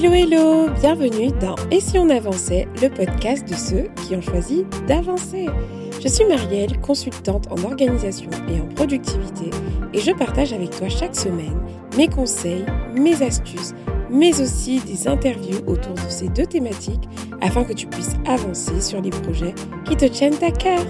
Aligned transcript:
Hello 0.00 0.12
hello, 0.12 0.70
bienvenue 0.80 1.32
dans 1.40 1.56
Et 1.72 1.80
si 1.80 1.98
on 1.98 2.08
avançait, 2.08 2.68
le 2.80 2.88
podcast 2.88 3.48
de 3.48 3.54
ceux 3.54 3.88
qui 3.96 4.14
ont 4.14 4.20
choisi 4.20 4.64
d'avancer. 4.86 5.46
Je 6.00 6.06
suis 6.06 6.24
Marielle, 6.24 6.78
consultante 6.80 7.48
en 7.50 7.60
organisation 7.64 8.30
et 8.48 8.60
en 8.60 8.72
productivité 8.76 9.50
et 9.92 9.98
je 9.98 10.12
partage 10.12 10.52
avec 10.52 10.70
toi 10.70 10.88
chaque 10.88 11.16
semaine 11.16 11.60
mes 11.96 12.06
conseils, 12.06 12.64
mes 12.94 13.20
astuces, 13.24 13.74
mais 14.08 14.40
aussi 14.40 14.78
des 14.82 15.08
interviews 15.08 15.64
autour 15.66 15.94
de 15.94 16.08
ces 16.08 16.28
deux 16.28 16.46
thématiques 16.46 17.08
afin 17.40 17.64
que 17.64 17.72
tu 17.72 17.88
puisses 17.88 18.14
avancer 18.24 18.80
sur 18.80 19.02
les 19.02 19.10
projets 19.10 19.54
qui 19.84 19.96
te 19.96 20.04
tiennent 20.04 20.44
à 20.44 20.52
cœur. 20.52 20.86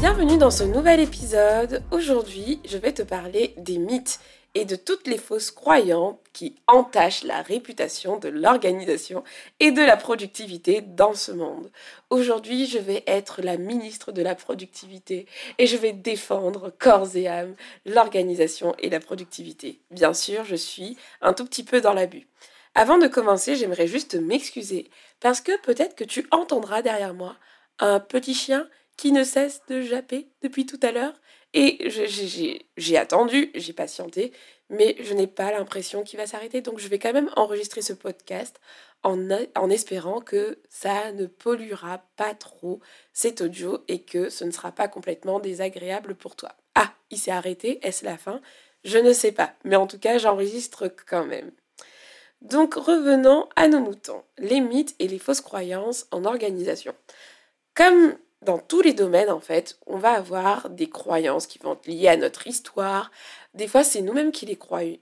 Bienvenue 0.00 0.38
dans 0.38 0.50
ce 0.50 0.64
nouvel 0.64 0.98
épisode. 0.98 1.82
Aujourd'hui, 1.90 2.58
je 2.64 2.78
vais 2.78 2.94
te 2.94 3.02
parler 3.02 3.52
des 3.58 3.76
mythes 3.76 4.18
et 4.54 4.64
de 4.64 4.74
toutes 4.74 5.06
les 5.06 5.18
fausses 5.18 5.50
croyances 5.50 6.16
qui 6.32 6.56
entachent 6.66 7.22
la 7.22 7.42
réputation 7.42 8.18
de 8.18 8.30
l'organisation 8.30 9.22
et 9.60 9.72
de 9.72 9.82
la 9.82 9.98
productivité 9.98 10.80
dans 10.80 11.12
ce 11.12 11.32
monde. 11.32 11.70
Aujourd'hui, 12.08 12.64
je 12.64 12.78
vais 12.78 13.04
être 13.06 13.42
la 13.42 13.58
ministre 13.58 14.10
de 14.10 14.22
la 14.22 14.34
productivité 14.34 15.26
et 15.58 15.66
je 15.66 15.76
vais 15.76 15.92
défendre 15.92 16.72
corps 16.78 17.14
et 17.14 17.28
âme 17.28 17.54
l'organisation 17.84 18.74
et 18.78 18.88
la 18.88 19.00
productivité. 19.00 19.80
Bien 19.90 20.14
sûr, 20.14 20.46
je 20.46 20.56
suis 20.56 20.96
un 21.20 21.34
tout 21.34 21.44
petit 21.44 21.62
peu 21.62 21.82
dans 21.82 21.92
l'abus. 21.92 22.26
Avant 22.74 22.96
de 22.96 23.06
commencer, 23.06 23.54
j'aimerais 23.54 23.86
juste 23.86 24.14
m'excuser 24.14 24.88
parce 25.20 25.42
que 25.42 25.60
peut-être 25.60 25.94
que 25.94 26.04
tu 26.04 26.26
entendras 26.30 26.80
derrière 26.80 27.12
moi 27.12 27.36
un 27.80 28.00
petit 28.00 28.34
chien 28.34 28.66
qui 29.00 29.12
ne 29.12 29.24
cesse 29.24 29.62
de 29.66 29.80
japper 29.80 30.28
depuis 30.42 30.66
tout 30.66 30.78
à 30.82 30.92
l'heure. 30.92 31.14
Et 31.54 31.88
j'ai 32.76 32.96
attendu, 32.98 33.50
j'ai 33.54 33.72
patienté, 33.72 34.30
mais 34.68 34.94
je 35.00 35.14
n'ai 35.14 35.26
pas 35.26 35.50
l'impression 35.52 36.04
qu'il 36.04 36.18
va 36.18 36.26
s'arrêter. 36.26 36.60
Donc 36.60 36.78
je 36.78 36.86
vais 36.86 36.98
quand 36.98 37.14
même 37.14 37.30
enregistrer 37.34 37.80
ce 37.80 37.94
podcast 37.94 38.60
en, 39.02 39.18
en 39.56 39.70
espérant 39.70 40.20
que 40.20 40.58
ça 40.68 41.12
ne 41.12 41.24
polluera 41.24 42.02
pas 42.16 42.34
trop 42.34 42.80
cet 43.14 43.40
audio 43.40 43.82
et 43.88 44.02
que 44.02 44.28
ce 44.28 44.44
ne 44.44 44.50
sera 44.50 44.70
pas 44.70 44.86
complètement 44.86 45.40
désagréable 45.40 46.14
pour 46.14 46.36
toi. 46.36 46.52
Ah, 46.74 46.92
il 47.08 47.16
s'est 47.16 47.30
arrêté, 47.30 47.78
est-ce 47.82 48.04
la 48.04 48.18
fin? 48.18 48.42
Je 48.84 48.98
ne 48.98 49.14
sais 49.14 49.32
pas, 49.32 49.54
mais 49.64 49.76
en 49.76 49.86
tout 49.86 49.98
cas 49.98 50.18
j'enregistre 50.18 50.94
quand 51.08 51.24
même. 51.24 51.52
Donc 52.42 52.74
revenons 52.74 53.48
à 53.56 53.66
nos 53.66 53.80
moutons, 53.80 54.24
les 54.36 54.60
mythes 54.60 54.94
et 54.98 55.08
les 55.08 55.18
fausses 55.18 55.40
croyances 55.40 56.06
en 56.10 56.26
organisation. 56.26 56.94
Comme 57.74 58.18
dans 58.42 58.58
tous 58.58 58.80
les 58.80 58.94
domaines, 58.94 59.30
en 59.30 59.40
fait, 59.40 59.78
on 59.86 59.98
va 59.98 60.12
avoir 60.12 60.70
des 60.70 60.88
croyances 60.88 61.46
qui 61.46 61.58
vont 61.58 61.74
être 61.74 61.86
liées 61.86 62.08
à 62.08 62.16
notre 62.16 62.46
histoire. 62.46 63.10
Des 63.54 63.68
fois, 63.68 63.84
c'est 63.84 64.00
nous-mêmes 64.00 64.32
qui 64.32 64.46
les, 64.46 64.58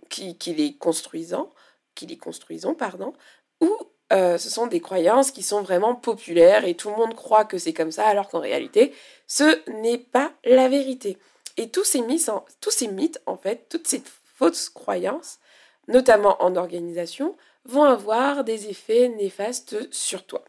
qui, 0.08 0.78
construisons, 0.78 1.48
qui 1.94 2.06
les 2.06 2.18
construisons, 2.18 2.74
pardon, 2.74 3.14
ou 3.60 3.72
euh, 4.12 4.38
ce 4.38 4.50
sont 4.50 4.66
des 4.66 4.80
croyances 4.80 5.30
qui 5.30 5.42
sont 5.42 5.62
vraiment 5.62 5.94
populaires 5.94 6.64
et 6.64 6.74
tout 6.74 6.90
le 6.90 6.96
monde 6.96 7.14
croit 7.14 7.44
que 7.44 7.58
c'est 7.58 7.74
comme 7.74 7.92
ça, 7.92 8.06
alors 8.06 8.28
qu'en 8.28 8.40
réalité, 8.40 8.92
ce 9.26 9.60
n'est 9.70 9.98
pas 9.98 10.32
la 10.44 10.68
vérité. 10.68 11.18
Et 11.56 11.68
tous 11.68 11.84
ces 11.84 12.00
mythes, 12.02 13.20
en 13.26 13.36
fait, 13.36 13.68
toutes 13.68 13.86
ces 13.86 14.02
fausses 14.36 14.68
croyances, 14.68 15.38
notamment 15.86 16.42
en 16.42 16.56
organisation, 16.56 17.36
vont 17.64 17.84
avoir 17.84 18.44
des 18.44 18.68
effets 18.68 19.08
néfastes 19.08 19.92
sur 19.92 20.24
toi. 20.24 20.44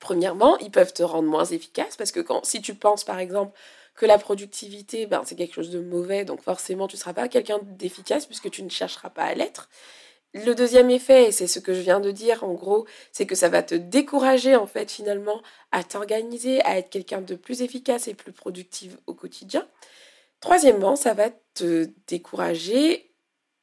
Premièrement, 0.00 0.56
ils 0.58 0.70
peuvent 0.70 0.92
te 0.92 1.02
rendre 1.02 1.28
moins 1.28 1.44
efficace 1.44 1.96
parce 1.96 2.12
que 2.12 2.20
quand, 2.20 2.44
si 2.44 2.62
tu 2.62 2.74
penses 2.74 3.04
par 3.04 3.18
exemple 3.18 3.56
que 3.94 4.06
la 4.06 4.18
productivité, 4.18 5.06
ben, 5.06 5.22
c'est 5.24 5.34
quelque 5.34 5.54
chose 5.54 5.70
de 5.70 5.80
mauvais, 5.80 6.24
donc 6.24 6.40
forcément 6.40 6.86
tu 6.86 6.96
ne 6.96 7.00
seras 7.00 7.14
pas 7.14 7.28
quelqu'un 7.28 7.58
d'efficace 7.62 8.26
puisque 8.26 8.50
tu 8.50 8.62
ne 8.62 8.68
chercheras 8.68 9.10
pas 9.10 9.24
à 9.24 9.34
l'être. 9.34 9.68
Le 10.34 10.54
deuxième 10.54 10.90
effet, 10.90 11.28
et 11.28 11.32
c'est 11.32 11.46
ce 11.46 11.58
que 11.58 11.72
je 11.72 11.80
viens 11.80 12.00
de 12.00 12.10
dire 12.10 12.44
en 12.44 12.52
gros, 12.52 12.86
c'est 13.12 13.26
que 13.26 13.34
ça 13.34 13.48
va 13.48 13.62
te 13.62 13.74
décourager 13.74 14.56
en 14.56 14.66
fait 14.66 14.90
finalement 14.90 15.42
à 15.72 15.82
t'organiser, 15.82 16.62
à 16.64 16.78
être 16.78 16.90
quelqu'un 16.90 17.22
de 17.22 17.34
plus 17.34 17.62
efficace 17.62 18.08
et 18.08 18.14
plus 18.14 18.32
productif 18.32 18.96
au 19.06 19.14
quotidien. 19.14 19.66
Troisièmement, 20.40 20.96
ça 20.96 21.14
va 21.14 21.30
te 21.54 21.90
décourager 22.06 23.10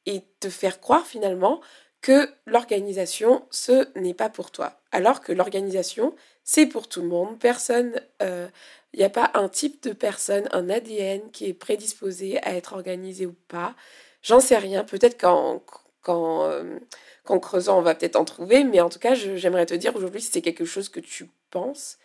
et 0.06 0.22
te 0.40 0.50
faire 0.50 0.80
croire 0.80 1.06
finalement 1.06 1.60
que 2.06 2.30
l'organisation, 2.46 3.44
ce 3.50 3.88
n'est 3.98 4.14
pas 4.14 4.28
pour 4.28 4.52
toi. 4.52 4.78
Alors 4.92 5.20
que 5.20 5.32
l'organisation, 5.32 6.14
c'est 6.44 6.66
pour 6.66 6.88
tout 6.88 7.02
le 7.02 7.08
monde. 7.08 7.36
Personne, 7.40 8.00
il 8.20 8.26
euh, 8.28 8.46
n'y 8.94 9.02
a 9.02 9.10
pas 9.10 9.32
un 9.34 9.48
type 9.48 9.82
de 9.82 9.92
personne, 9.92 10.48
un 10.52 10.70
ADN 10.70 11.32
qui 11.32 11.46
est 11.46 11.52
prédisposé 11.52 12.40
à 12.44 12.54
être 12.54 12.74
organisé 12.74 13.26
ou 13.26 13.34
pas. 13.48 13.74
J'en 14.22 14.38
sais 14.38 14.56
rien. 14.56 14.84
Peut-être 14.84 15.20
qu'en 15.20 15.60
euh, 16.08 16.78
creusant, 17.24 17.78
on 17.78 17.82
va 17.82 17.96
peut-être 17.96 18.14
en 18.14 18.24
trouver. 18.24 18.62
Mais 18.62 18.80
en 18.80 18.88
tout 18.88 19.00
cas, 19.00 19.14
j'aimerais 19.14 19.66
te 19.66 19.74
dire 19.74 19.96
aujourd'hui, 19.96 20.20
si 20.20 20.30
c'est 20.30 20.42
quelque 20.42 20.64
chose 20.64 20.88
que 20.88 21.00
tu 21.00 21.28
penses, 21.50 21.98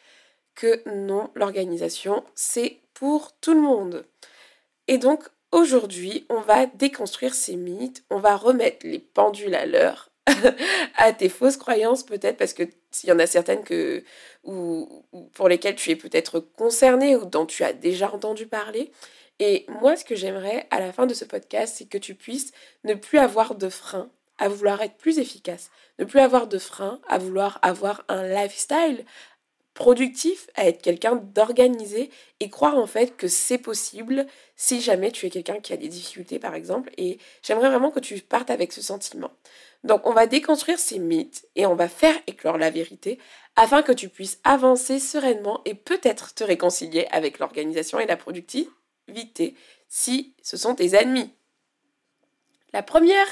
que 0.56 0.82
non, 0.90 1.30
l'organisation, 1.36 2.24
c'est 2.34 2.80
pour 2.96 3.38
tout 3.40 3.54
le 3.54 3.62
monde. 3.62 4.04
Et 4.88 4.98
donc, 4.98 5.30
Aujourd'hui, 5.52 6.26
on 6.30 6.40
va 6.40 6.66
déconstruire 6.66 7.34
ces 7.34 7.58
mythes, 7.58 8.04
on 8.10 8.20
va 8.20 8.38
remettre 8.38 8.86
les 8.88 9.00
pendules 9.00 9.56
à 9.56 9.66
l'heure 9.66 10.10
à 10.98 11.12
tes 11.14 11.30
fausses 11.30 11.58
croyances 11.58 12.04
peut-être 12.04 12.38
parce 12.38 12.54
que 12.54 12.64
s'il 12.92 13.10
y 13.10 13.12
en 13.12 13.20
a 13.20 13.28
certaines 13.28 13.64
que 13.64 14.04
ou, 14.44 15.04
pour 15.34 15.50
lesquelles 15.50 15.76
tu 15.76 15.90
es 15.92 15.96
peut-être 15.96 16.40
concerné 16.40 17.16
ou 17.16 17.26
dont 17.26 17.46
tu 17.46 17.64
as 17.64 17.74
déjà 17.74 18.12
entendu 18.12 18.48
parler. 18.48 18.92
Et 19.40 19.66
moi, 19.82 19.96
ce 19.96 20.06
que 20.06 20.16
j'aimerais 20.16 20.68
à 20.70 20.80
la 20.80 20.94
fin 20.94 21.06
de 21.06 21.14
ce 21.14 21.26
podcast, 21.26 21.76
c'est 21.78 21.90
que 21.90 21.98
tu 21.98 22.16
puisses 22.16 22.52
ne 22.84 22.94
plus 22.94 23.18
avoir 23.18 23.56
de 23.56 23.70
frein 23.70 24.10
à 24.38 24.48
vouloir 24.48 24.82
être 24.82 24.98
plus 24.98 25.20
efficace, 25.20 25.70
ne 26.00 26.06
plus 26.06 26.20
avoir 26.20 26.48
de 26.48 26.58
frein 26.58 27.00
à 27.08 27.18
vouloir 27.18 27.60
avoir 27.62 28.04
un 28.08 28.24
lifestyle 28.28 29.06
productif, 29.74 30.50
à 30.56 30.68
être 30.68 30.82
quelqu'un 30.82 31.16
d'organisé 31.16 32.10
et 32.40 32.50
croire 32.50 32.78
en 32.78 32.88
fait 32.88 33.16
que 33.16 33.28
c'est 33.28 33.58
possible 33.58 34.28
si 34.56 34.82
jamais 34.82 35.12
tu 35.12 35.26
es 35.26 35.30
quelqu'un 35.30 35.60
qui 35.60 35.74
a 35.74 35.78
des 35.78 35.88
difficultés 35.88 36.40
par 36.40 36.56
exemple. 36.56 36.92
Et 36.98 37.20
j'aimerais 37.42 37.70
vraiment 37.70 37.92
que 37.92 38.00
tu 38.00 38.20
partes 38.22 38.50
avec 38.50 38.74
ce 38.74 38.82
sentiment. 38.82 39.32
Donc 39.84 40.06
on 40.06 40.14
va 40.14 40.28
déconstruire 40.28 40.80
ces 40.80 41.00
mythes 41.00 41.48
et 41.56 41.66
on 41.66 41.76
va 41.76 41.88
faire 41.88 42.16
éclore 42.28 42.58
la 42.58 42.70
vérité 42.70 43.18
afin 43.56 43.82
que 43.82 43.92
tu 43.92 44.10
puisses 44.10 44.40
avancer 44.44 45.00
sereinement 45.00 45.62
et 45.66 45.74
peut-être 45.74 46.34
te 46.34 46.44
réconcilier 46.44 47.08
avec 47.12 47.40
l'organisation 47.40 48.00
et 48.00 48.06
la 48.06 48.18
productivité 48.18 49.56
si 49.88 50.36
ce 50.42 50.58
sont 50.58 50.76
tes 50.76 50.96
ennemis. 50.96 51.32
La 52.74 52.84
première 52.84 53.28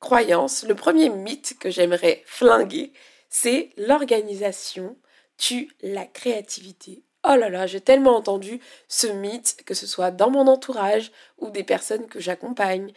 croyance, 0.00 0.64
le 0.64 0.74
premier 0.74 1.08
mythe 1.08 1.56
que 1.58 1.70
j'aimerais 1.70 2.22
flinguer, 2.26 2.92
c'est 3.28 3.70
l'organisation 3.76 4.96
tue 5.38 5.70
la 5.82 6.04
créativité. 6.04 7.02
Oh 7.24 7.34
là 7.34 7.48
là, 7.48 7.66
j'ai 7.66 7.80
tellement 7.80 8.16
entendu 8.16 8.60
ce 8.88 9.06
mythe, 9.06 9.56
que 9.64 9.74
ce 9.74 9.86
soit 9.86 10.10
dans 10.10 10.30
mon 10.30 10.46
entourage 10.46 11.10
ou 11.38 11.50
des 11.50 11.64
personnes 11.64 12.06
que 12.06 12.20
j'accompagne. 12.20 12.92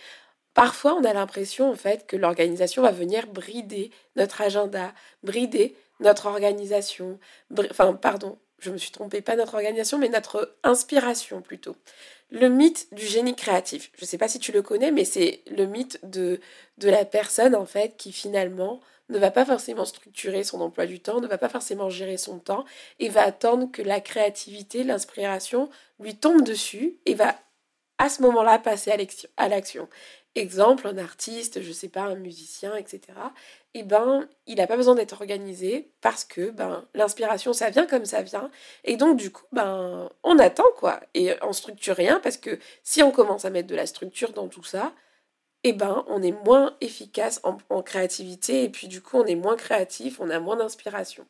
Parfois, 0.53 0.95
on 0.95 1.03
a 1.05 1.13
l'impression 1.13 1.71
en 1.71 1.75
fait 1.75 2.05
que 2.05 2.17
l'organisation 2.17 2.81
va 2.81 2.91
venir 2.91 3.27
brider 3.27 3.91
notre 4.15 4.41
agenda, 4.41 4.93
brider 5.23 5.75
notre 6.01 6.25
organisation. 6.25 7.19
Enfin, 7.57 7.93
pardon, 7.93 8.37
je 8.59 8.69
me 8.69 8.77
suis 8.77 8.91
trompée, 8.91 9.21
pas 9.21 9.35
notre 9.35 9.55
organisation, 9.55 9.97
mais 9.97 10.09
notre 10.09 10.55
inspiration 10.63 11.41
plutôt. 11.41 11.75
Le 12.29 12.47
mythe 12.47 12.93
du 12.93 13.05
génie 13.05 13.35
créatif. 13.35 13.91
Je 13.97 14.03
ne 14.03 14.07
sais 14.07 14.17
pas 14.17 14.27
si 14.27 14.39
tu 14.39 14.51
le 14.51 14.61
connais, 14.61 14.91
mais 14.91 15.05
c'est 15.05 15.41
le 15.49 15.65
mythe 15.65 15.99
de, 16.03 16.39
de 16.77 16.89
la 16.89 17.05
personne 17.05 17.55
en 17.55 17.65
fait 17.65 17.97
qui 17.97 18.11
finalement 18.11 18.81
ne 19.09 19.19
va 19.19 19.31
pas 19.31 19.45
forcément 19.45 19.85
structurer 19.85 20.43
son 20.43 20.61
emploi 20.61 20.85
du 20.85 20.99
temps, 20.99 21.21
ne 21.21 21.27
va 21.27 21.37
pas 21.37 21.49
forcément 21.49 21.89
gérer 21.89 22.17
son 22.17 22.39
temps 22.39 22.65
et 22.99 23.09
va 23.09 23.23
attendre 23.23 23.71
que 23.71 23.81
la 23.81 24.01
créativité, 24.01 24.83
l'inspiration 24.83 25.69
lui 25.99 26.15
tombe 26.15 26.43
dessus 26.43 26.97
et 27.05 27.13
va 27.13 27.35
à 27.97 28.09
ce 28.09 28.21
moment-là 28.23 28.57
passer 28.57 28.91
à 29.37 29.47
l'action. 29.47 29.87
Exemple, 30.35 30.87
un 30.87 30.97
artiste, 30.97 31.61
je 31.61 31.73
sais 31.73 31.89
pas, 31.89 32.03
un 32.03 32.15
musicien, 32.15 32.75
etc. 32.75 33.01
Eh 33.73 33.83
ben, 33.83 34.27
il 34.47 34.55
n'a 34.55 34.67
pas 34.67 34.77
besoin 34.77 34.95
d'être 34.95 35.13
organisé 35.13 35.91
parce 35.99 36.23
que 36.23 36.51
ben, 36.51 36.85
l'inspiration, 36.93 37.51
ça 37.51 37.69
vient 37.69 37.85
comme 37.85 38.05
ça 38.05 38.21
vient. 38.21 38.49
Et 38.85 38.95
donc, 38.95 39.17
du 39.17 39.29
coup, 39.29 39.45
ben, 39.51 40.09
on 40.23 40.39
attend, 40.39 40.65
quoi. 40.77 41.01
Et 41.13 41.33
on 41.41 41.51
structure 41.51 41.97
rien 41.97 42.21
parce 42.21 42.37
que 42.37 42.57
si 42.81 43.03
on 43.03 43.11
commence 43.11 43.43
à 43.43 43.49
mettre 43.49 43.67
de 43.67 43.75
la 43.75 43.85
structure 43.85 44.31
dans 44.31 44.47
tout 44.47 44.63
ça, 44.63 44.93
eh 45.63 45.73
ben, 45.73 46.03
on 46.07 46.23
est 46.23 46.31
moins 46.31 46.75
efficace 46.81 47.39
en, 47.43 47.81
créativité 47.83 48.63
et 48.63 48.69
puis 48.69 48.87
du 48.87 49.01
coup, 49.01 49.17
on 49.17 49.25
est 49.25 49.35
moins 49.35 49.55
créatif, 49.55 50.19
on 50.19 50.29
a 50.29 50.39
moins 50.39 50.55
d'inspiration. 50.55 51.25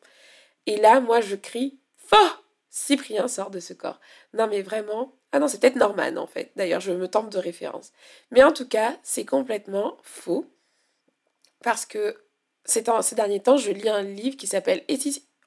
Et 0.66 0.76
là, 0.78 1.00
moi, 1.00 1.20
je 1.20 1.36
crie 1.36 1.78
fort 1.96 2.42
Cyprien 2.70 3.28
sort 3.28 3.50
de 3.50 3.60
ce 3.60 3.74
corps. 3.74 4.00
Non, 4.32 4.46
mais 4.46 4.62
vraiment. 4.62 5.12
Ah 5.32 5.38
non, 5.38 5.46
c'est 5.46 5.60
peut-être 5.60 5.76
Norman 5.76 6.16
en 6.16 6.26
fait. 6.26 6.52
D'ailleurs, 6.56 6.80
je 6.80 6.92
me 6.92 7.06
tente 7.06 7.30
de 7.30 7.38
référence. 7.38 7.92
Mais 8.30 8.42
en 8.42 8.52
tout 8.52 8.66
cas, 8.66 8.96
c'est 9.02 9.26
complètement 9.26 9.98
faux. 10.02 10.46
Parce 11.62 11.84
que 11.84 12.16
ces, 12.64 12.82
ces 13.02 13.14
derniers 13.14 13.42
temps, 13.42 13.58
je 13.58 13.70
lis 13.70 13.90
un 13.90 14.02
livre 14.02 14.38
qui 14.38 14.46
s'appelle 14.46 14.84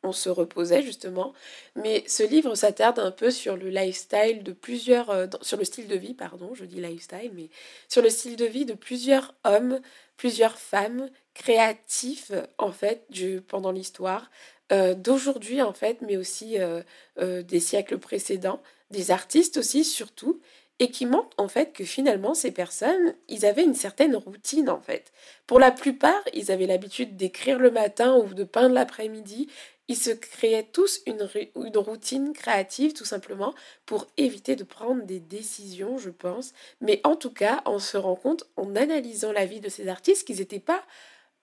on 0.05 0.11
se 0.11 0.29
reposait 0.29 0.81
justement. 0.81 1.33
Mais 1.75 2.03
ce 2.07 2.23
livre 2.23 2.55
s'attarde 2.55 2.99
un 2.99 3.11
peu 3.11 3.31
sur 3.31 3.57
le 3.57 3.69
lifestyle 3.69 4.43
de 4.43 4.51
plusieurs, 4.51 5.09
euh, 5.09 5.27
sur 5.41 5.57
le 5.57 5.65
style 5.65 5.87
de 5.87 5.95
vie, 5.95 6.13
pardon, 6.13 6.53
je 6.53 6.65
dis 6.65 6.81
lifestyle, 6.81 7.31
mais 7.33 7.49
sur 7.89 8.01
le 8.01 8.09
style 8.09 8.35
de 8.35 8.45
vie 8.45 8.65
de 8.65 8.73
plusieurs 8.73 9.33
hommes, 9.43 9.79
plusieurs 10.17 10.57
femmes 10.57 11.09
créatifs 11.33 12.31
en 12.57 12.71
fait 12.71 13.03
du, 13.09 13.41
pendant 13.41 13.71
l'histoire 13.71 14.31
euh, 14.71 14.95
d'aujourd'hui 14.95 15.61
en 15.61 15.73
fait, 15.73 16.01
mais 16.01 16.17
aussi 16.17 16.57
euh, 16.59 16.81
des 17.17 17.59
siècles 17.59 17.97
précédents, 17.97 18.61
des 18.91 19.11
artistes 19.11 19.57
aussi 19.57 19.83
surtout, 19.83 20.39
et 20.79 20.89
qui 20.89 21.05
montrent 21.05 21.29
en 21.37 21.47
fait 21.47 21.71
que 21.71 21.83
finalement 21.83 22.33
ces 22.33 22.51
personnes, 22.51 23.15
ils 23.29 23.45
avaient 23.45 23.63
une 23.63 23.75
certaine 23.75 24.15
routine 24.15 24.69
en 24.69 24.81
fait. 24.81 25.11
Pour 25.47 25.59
la 25.59 25.71
plupart, 25.71 26.21
ils 26.33 26.51
avaient 26.51 26.65
l'habitude 26.65 27.15
d'écrire 27.15 27.59
le 27.59 27.71
matin 27.71 28.15
ou 28.15 28.33
de 28.33 28.43
peindre 28.43 28.75
l'après-midi. 28.75 29.47
Ils 29.87 29.97
se 29.97 30.11
créaient 30.11 30.67
tous 30.71 31.01
une, 31.05 31.27
une 31.55 31.77
routine 31.77 32.33
créative 32.33 32.93
tout 32.93 33.05
simplement 33.05 33.53
pour 33.85 34.07
éviter 34.17 34.55
de 34.55 34.63
prendre 34.63 35.03
des 35.03 35.19
décisions, 35.19 35.97
je 35.97 36.09
pense. 36.09 36.53
Mais 36.81 37.01
en 37.03 37.15
tout 37.15 37.31
cas, 37.31 37.61
on 37.65 37.79
se 37.79 37.97
rend 37.97 38.15
compte 38.15 38.45
en 38.57 38.75
analysant 38.75 39.31
la 39.31 39.45
vie 39.45 39.59
de 39.59 39.69
ces 39.69 39.87
artistes 39.87 40.25
qu'ils 40.25 40.39
n'étaient 40.39 40.59
pas 40.59 40.83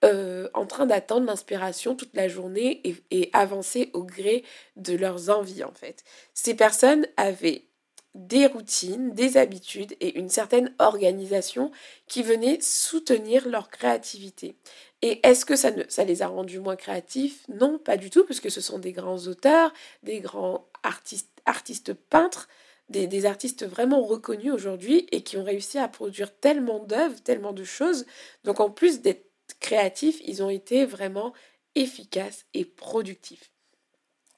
euh, 0.05 0.49
en 0.55 0.67
train 0.67 0.87
d'attendre 0.87 1.27
l'inspiration 1.27 1.95
toute 1.95 2.17
la 2.17 2.27
journée 2.27 2.81
et, 2.83 2.97
et 3.13 3.31
avancer 3.33 3.91
au 3.93 4.03
gré 4.03 4.43
de 4.75 4.97
leurs 4.97 5.31
envies 5.31 5.63
en 5.63 5.73
fait. 5.73 6.03
Ces 6.35 6.55
personnes 6.55 7.07
avaient 7.17 7.67
des 8.15 8.47
routines, 8.47 9.15
des 9.15 9.37
habitudes 9.37 9.97
et 10.01 10.19
une 10.19 10.29
certaine 10.29 10.75
organisation 10.79 11.71
qui 12.07 12.23
venaient 12.23 12.59
soutenir 12.61 13.49
leur 13.49 13.71
créativité. 13.71 14.57
Et 15.01 15.27
est-ce 15.27 15.45
que 15.45 15.57
ça, 15.57 15.71
les 16.05 16.23
a 16.23 16.29
rendus 16.29 16.61
moins 16.61 16.77
créatifs? 16.77 17.45
Non, 17.49 17.79
pas 17.79 17.97
du 17.97 18.11
tout, 18.11 18.25
puisque 18.25 18.51
ce 18.51 18.61
sont 18.61 18.79
des 18.79 18.93
grands 18.93 19.27
auteurs, 19.27 19.73
des 20.03 20.21
grands 20.21 20.69
artistes, 20.83 21.31
artistes 21.47 21.95
peintres, 21.95 22.49
des, 22.89 23.07
des 23.07 23.25
artistes 23.25 23.67
vraiment 23.67 24.03
reconnus 24.03 24.53
aujourd'hui 24.53 25.07
et 25.11 25.23
qui 25.23 25.39
ont 25.39 25.45
réussi 25.45 25.79
à 25.79 25.89
produire 25.89 26.37
tellement 26.39 26.81
d'œuvres, 26.81 27.23
tellement 27.23 27.53
de 27.53 27.65
choses. 27.65 28.05
Donc 28.45 28.61
en 28.61 28.71
plus 28.71 29.01
d'être 29.01 29.27
créatifs, 29.61 30.21
ils 30.25 30.43
ont 30.43 30.51
été 30.51 30.85
vraiment 30.85 31.33
efficaces 31.75 32.45
et 32.53 32.65
productifs. 32.65 33.53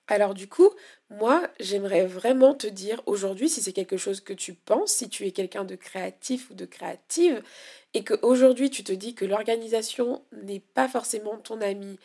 Alors 0.07 0.35
du 0.35 0.49
coup, 0.49 0.71
moi, 1.19 1.49
j'aimerais 1.61 2.07
vraiment 2.07 2.55
te 2.55 2.67
dire 2.67 3.03
aujourd'hui, 3.07 3.49
si 3.49 3.63
c'est 3.63 3.73
quelque 3.73 3.97
chose 3.97 4.21
que 4.21 4.33
tu 4.33 4.55
penses, 4.55 4.93
si 4.93 5.09
tu 5.09 5.27
es 5.27 5.31
quelqu'un 5.31 5.65
de 5.65 5.75
créatif 5.75 6.51
ou 6.51 6.55
de 6.55 6.65
créative, 6.65 7.43
et 7.95 8.05
qu'aujourd'hui 8.05 8.71
tu 8.71 8.85
te 8.85 8.93
dis 8.93 9.15
que 9.15 9.25
l'organisation 9.25 10.23
n'est 10.43 10.61
pas 10.61 10.89
forcément 10.89 11.37
ton 11.39 11.61
ami 11.61 11.99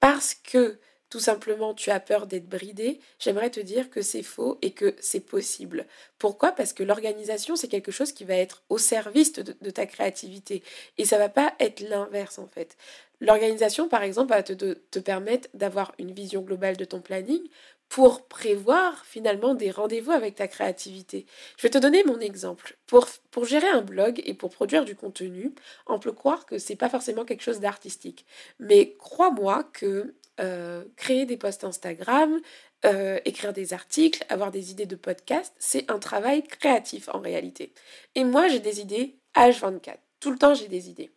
parce 0.00 0.34
que 0.34 0.78
tout 1.10 1.20
simplement 1.20 1.72
tu 1.72 1.90
as 1.90 2.00
peur 2.00 2.26
d'être 2.26 2.48
bridé, 2.48 3.00
j'aimerais 3.18 3.50
te 3.50 3.60
dire 3.60 3.88
que 3.88 4.02
c'est 4.02 4.22
faux 4.22 4.58
et 4.60 4.72
que 4.72 4.94
c'est 5.00 5.20
possible. 5.20 5.86
Pourquoi? 6.18 6.52
Parce 6.52 6.74
que 6.74 6.82
l'organisation, 6.82 7.56
c'est 7.56 7.68
quelque 7.68 7.92
chose 7.92 8.12
qui 8.12 8.24
va 8.24 8.34
être 8.34 8.62
au 8.68 8.76
service 8.76 9.32
de, 9.32 9.70
ta 9.70 9.86
créativité 9.86 10.62
et 10.98 11.06
ça 11.06 11.16
va 11.16 11.30
pas 11.30 11.54
être 11.60 11.80
l'inverse 11.80 12.38
en 12.38 12.46
fait. 12.46 12.76
L'organisation, 13.20 13.88
par 13.88 14.02
exemple, 14.02 14.30
va 14.30 14.42
te, 14.42 14.52
te 14.52 14.98
permettre 14.98 15.48
d'avoir 15.54 15.94
une 15.98 16.12
vision 16.12 16.42
globale 16.42 16.76
de 16.76 16.84
ton 16.84 17.00
planning 17.00 17.42
pour 17.88 18.26
prévoir 18.26 19.04
finalement 19.06 19.54
des 19.54 19.70
rendez-vous 19.70 20.12
avec 20.12 20.34
ta 20.34 20.48
créativité. 20.48 21.26
Je 21.56 21.62
vais 21.62 21.70
te 21.70 21.78
donner 21.78 22.04
mon 22.04 22.20
exemple. 22.20 22.76
Pour, 22.86 23.08
pour 23.30 23.44
gérer 23.44 23.68
un 23.68 23.80
blog 23.80 24.22
et 24.24 24.34
pour 24.34 24.50
produire 24.50 24.84
du 24.84 24.94
contenu, 24.94 25.54
on 25.86 25.98
peut 25.98 26.12
croire 26.12 26.46
que 26.46 26.58
c'est 26.58 26.76
pas 26.76 26.90
forcément 26.90 27.24
quelque 27.24 27.42
chose 27.42 27.60
d'artistique. 27.60 28.26
Mais 28.58 28.94
crois-moi 28.98 29.64
que 29.72 30.14
euh, 30.40 30.84
créer 30.96 31.26
des 31.26 31.36
posts 31.36 31.64
Instagram, 31.64 32.40
euh, 32.84 33.18
écrire 33.24 33.52
des 33.52 33.72
articles, 33.72 34.24
avoir 34.28 34.52
des 34.52 34.70
idées 34.70 34.86
de 34.86 34.94
podcast, 34.94 35.52
c'est 35.58 35.90
un 35.90 35.98
travail 35.98 36.44
créatif 36.44 37.08
en 37.12 37.20
réalité. 37.20 37.72
Et 38.14 38.22
moi, 38.22 38.48
j'ai 38.48 38.60
des 38.60 38.80
idées 38.80 39.16
H24. 39.34 39.96
Tout 40.20 40.30
le 40.30 40.38
temps, 40.38 40.54
j'ai 40.54 40.68
des 40.68 40.88
idées. 40.88 41.10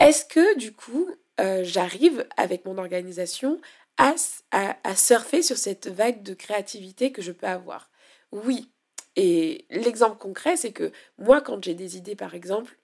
Est-ce 0.00 0.24
que 0.24 0.58
du 0.58 0.72
coup, 0.72 1.08
euh, 1.40 1.62
j'arrive 1.62 2.26
avec 2.36 2.64
mon 2.64 2.76
organisation 2.76 3.60
à, 4.00 4.96
surfer 4.96 5.42
sur 5.42 5.56
cette 5.56 5.88
vague 5.88 6.22
de 6.22 6.34
créativité 6.34 7.12
que 7.12 7.22
je 7.22 7.32
peux 7.32 7.46
avoir 7.46 7.90
Oui. 8.32 8.70
Et 9.16 9.66
l'exemple 9.70 10.16
concret, 10.18 10.56
c'est 10.56 10.72
que 10.72 10.92
moi, 11.18 11.40
quand 11.40 11.62
j'ai 11.64 11.74
des 11.74 11.96
idées, 11.96 12.14
par 12.14 12.34
exemple, 12.34 12.76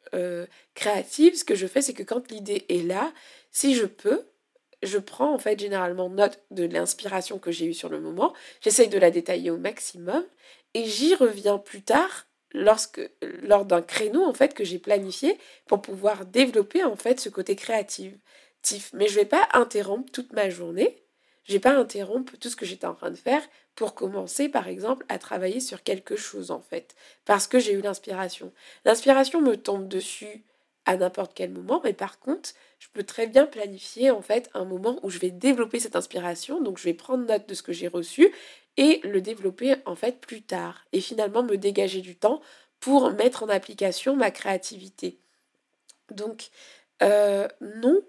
créatives, 0.74 1.36
ce 1.36 1.44
que 1.44 1.54
je 1.54 1.66
fais, 1.66 1.82
c'est 1.82 1.94
que 1.94 2.02
quand 2.02 2.30
l'idée 2.30 2.66
est 2.68 2.86
là, 2.86 3.12
si 3.50 3.74
je 3.74 3.86
peux, 3.86 4.26
je 4.82 4.98
prends 4.98 5.32
en 5.32 5.38
fait 5.38 5.58
généralement 5.58 6.10
note 6.10 6.42
de 6.50 6.64
l'inspiration 6.64 7.38
que 7.38 7.50
j'ai 7.50 7.66
eue 7.66 7.74
sur 7.74 7.88
le 7.88 8.00
moment, 8.00 8.34
j'essaye 8.60 8.88
de 8.88 8.98
la 8.98 9.10
détailler 9.10 9.50
au 9.50 9.56
maximum 9.56 10.24
et 10.74 10.84
j'y 10.84 11.14
reviens 11.14 11.58
plus 11.58 11.82
tard 11.82 12.26
lorsque 12.52 13.00
lors 13.42 13.64
d'un 13.64 13.82
créneau 13.82 14.24
en 14.24 14.34
fait 14.34 14.54
que 14.54 14.64
j'ai 14.64 14.78
planifié 14.78 15.38
pour 15.66 15.82
pouvoir 15.82 16.26
développer 16.26 16.84
en 16.84 16.96
fait 16.96 17.20
ce 17.20 17.28
côté 17.28 17.56
créatif. 17.56 18.14
Mais 18.92 19.08
je 19.08 19.14
vais 19.14 19.24
pas 19.24 19.48
interrompre 19.52 20.10
toute 20.10 20.32
ma 20.32 20.50
journée, 20.50 21.02
je 21.48 21.58
pas 21.58 21.76
interrompre 21.76 22.36
tout 22.38 22.48
ce 22.48 22.56
que 22.56 22.66
j'étais 22.66 22.86
en 22.86 22.94
train 22.94 23.10
de 23.10 23.16
faire 23.16 23.42
pour 23.74 23.94
commencer 23.94 24.48
par 24.48 24.68
exemple 24.68 25.04
à 25.08 25.18
travailler 25.18 25.60
sur 25.60 25.82
quelque 25.82 26.16
chose 26.16 26.50
en 26.50 26.60
fait 26.60 26.94
parce 27.24 27.46
que 27.46 27.58
j'ai 27.58 27.72
eu 27.72 27.80
l'inspiration. 27.80 28.52
L'inspiration 28.84 29.40
me 29.40 29.56
tombe 29.56 29.88
dessus 29.88 30.44
à 30.86 30.96
n'importe 30.96 31.32
quel 31.34 31.50
moment, 31.50 31.80
mais 31.82 31.92
par 31.92 32.20
contre, 32.20 32.50
je 32.78 32.86
peux 32.92 33.02
très 33.02 33.26
bien 33.26 33.44
planifier 33.46 34.12
en 34.12 34.22
fait 34.22 34.48
un 34.54 34.64
moment 34.64 35.00
où 35.02 35.10
je 35.10 35.18
vais 35.18 35.32
développer 35.32 35.80
cette 35.80 35.96
inspiration, 35.96 36.60
donc 36.62 36.78
je 36.78 36.84
vais 36.84 36.94
prendre 36.94 37.26
note 37.26 37.48
de 37.48 37.54
ce 37.54 37.62
que 37.62 37.72
j'ai 37.72 37.88
reçu 37.88 38.32
et 38.76 39.00
le 39.02 39.20
développer 39.20 39.76
en 39.84 39.96
fait 39.96 40.20
plus 40.20 40.42
tard 40.42 40.84
et 40.92 41.00
finalement 41.00 41.42
me 41.42 41.56
dégager 41.56 42.00
du 42.00 42.14
temps 42.14 42.40
pour 42.78 43.10
mettre 43.12 43.42
en 43.42 43.48
application 43.48 44.14
ma 44.14 44.30
créativité. 44.30 45.18
Donc 46.10 46.50
euh, 47.02 47.48
non, 47.60 48.00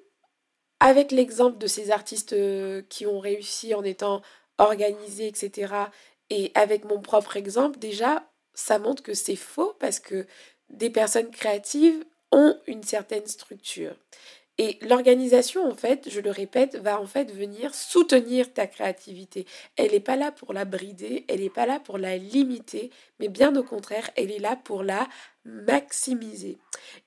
avec 0.79 1.12
l'exemple 1.12 1.57
de 1.57 1.68
ces 1.68 1.91
artistes 1.91 2.33
euh, 2.33 2.81
qui 2.89 3.06
ont 3.06 3.19
réussi 3.19 3.74
en 3.74 3.83
étant 3.83 4.21
organisés, 4.57 5.27
etc., 5.27 5.74
et 6.29 6.51
avec 6.56 6.83
mon 6.83 7.01
propre 7.01 7.38
exemple, 7.38 7.79
déjà, 7.79 8.29
ça 8.53 8.79
montre 8.79 9.01
que 9.01 9.13
c'est 9.13 9.38
faux 9.38 9.75
parce 9.79 10.00
que 10.00 10.27
des 10.69 10.89
personnes 10.89 11.31
créatives 11.31 12.03
ont 12.31 12.59
une 12.68 12.83
certaine 12.83 13.25
structure. 13.27 13.95
Et 14.59 14.80
l'organisation, 14.81 15.68
en 15.69 15.75
fait, 15.75 16.10
je 16.10 16.20
le 16.20 16.32
répète, 16.32 16.77
va 16.77 17.00
en 17.00 17.05
fait 17.05 17.32
venir 17.32 17.75
soutenir 17.75 18.51
ta 18.53 18.65
créativité. 18.65 19.46
Elle 19.75 19.91
n'est 19.91 20.00
pas 20.00 20.15
là 20.15 20.32
pour 20.32 20.51
la 20.51 20.65
brider, 20.65 21.25
elle 21.27 21.41
n'est 21.41 21.50
pas 21.50 21.67
là 21.67 21.79
pour 21.79 22.00
la 22.00 22.17
limiter, 22.17 22.89
mais 23.20 23.27
bien 23.27 23.55
au 23.55 23.63
contraire, 23.63 24.10
elle 24.15 24.32
est 24.32 24.39
là 24.39 24.55
pour 24.55 24.82
la 24.84 25.08
maximiser. 25.46 26.58